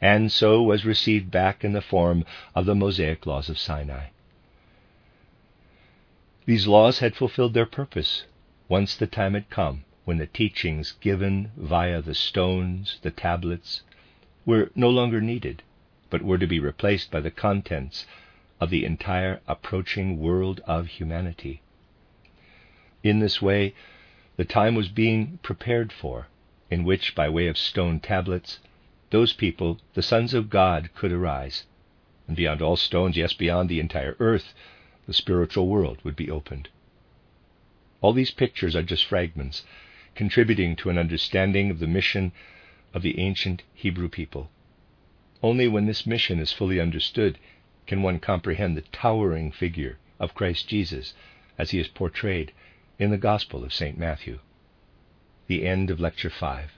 and 0.00 0.30
so 0.32 0.62
was 0.62 0.84
received 0.84 1.30
back 1.30 1.64
in 1.64 1.72
the 1.72 1.82
form 1.82 2.24
of 2.54 2.66
the 2.66 2.74
Mosaic 2.74 3.26
laws 3.26 3.48
of 3.48 3.58
Sinai. 3.58 4.06
These 6.44 6.66
laws 6.66 7.00
had 7.00 7.16
fulfilled 7.16 7.54
their 7.54 7.66
purpose 7.66 8.24
once 8.68 8.96
the 8.96 9.06
time 9.06 9.34
had 9.34 9.50
come 9.50 9.84
when 10.04 10.18
the 10.18 10.26
teachings 10.28 10.92
given 11.00 11.50
via 11.56 12.00
the 12.00 12.14
stones, 12.14 12.98
the 13.02 13.10
tablets, 13.10 13.82
were 14.44 14.70
no 14.76 14.88
longer 14.88 15.20
needed, 15.20 15.62
but 16.10 16.22
were 16.22 16.38
to 16.38 16.46
be 16.46 16.60
replaced 16.60 17.10
by 17.10 17.18
the 17.20 17.30
contents 17.32 18.06
of 18.60 18.70
the 18.70 18.84
entire 18.84 19.40
approaching 19.48 20.18
world 20.20 20.60
of 20.66 20.86
humanity. 20.86 21.60
In 23.02 23.18
this 23.18 23.42
way, 23.42 23.74
the 24.36 24.44
time 24.44 24.74
was 24.74 24.88
being 24.88 25.38
prepared 25.42 25.92
for, 25.92 26.28
in 26.70 26.84
which, 26.84 27.14
by 27.14 27.28
way 27.28 27.46
of 27.46 27.56
stone 27.56 28.00
tablets, 28.00 28.58
those 29.10 29.32
people, 29.32 29.80
the 29.94 30.02
sons 30.02 30.34
of 30.34 30.50
God, 30.50 30.90
could 30.94 31.12
arise. 31.12 31.64
And 32.26 32.36
beyond 32.36 32.60
all 32.60 32.76
stones, 32.76 33.16
yes, 33.16 33.32
beyond 33.32 33.68
the 33.68 33.80
entire 33.80 34.16
earth, 34.18 34.52
the 35.06 35.14
spiritual 35.14 35.68
world 35.68 35.98
would 36.02 36.16
be 36.16 36.30
opened. 36.30 36.68
All 38.00 38.12
these 38.12 38.30
pictures 38.30 38.76
are 38.76 38.82
just 38.82 39.04
fragments, 39.04 39.64
contributing 40.14 40.76
to 40.76 40.90
an 40.90 40.98
understanding 40.98 41.70
of 41.70 41.78
the 41.78 41.86
mission 41.86 42.32
of 42.92 43.02
the 43.02 43.18
ancient 43.18 43.62
Hebrew 43.74 44.08
people. 44.08 44.50
Only 45.42 45.68
when 45.68 45.86
this 45.86 46.06
mission 46.06 46.40
is 46.40 46.52
fully 46.52 46.80
understood 46.80 47.38
can 47.86 48.02
one 48.02 48.18
comprehend 48.18 48.76
the 48.76 48.82
towering 48.82 49.52
figure 49.52 49.98
of 50.18 50.34
Christ 50.34 50.68
Jesus 50.68 51.14
as 51.56 51.70
he 51.70 51.78
is 51.78 51.88
portrayed 51.88 52.52
in 52.98 53.10
the 53.10 53.18
Gospel 53.18 53.62
of 53.62 53.74
St. 53.74 53.98
Matthew. 53.98 54.38
The 55.48 55.66
end 55.66 55.90
of 55.90 56.00
Lecture 56.00 56.30
5. 56.30 56.75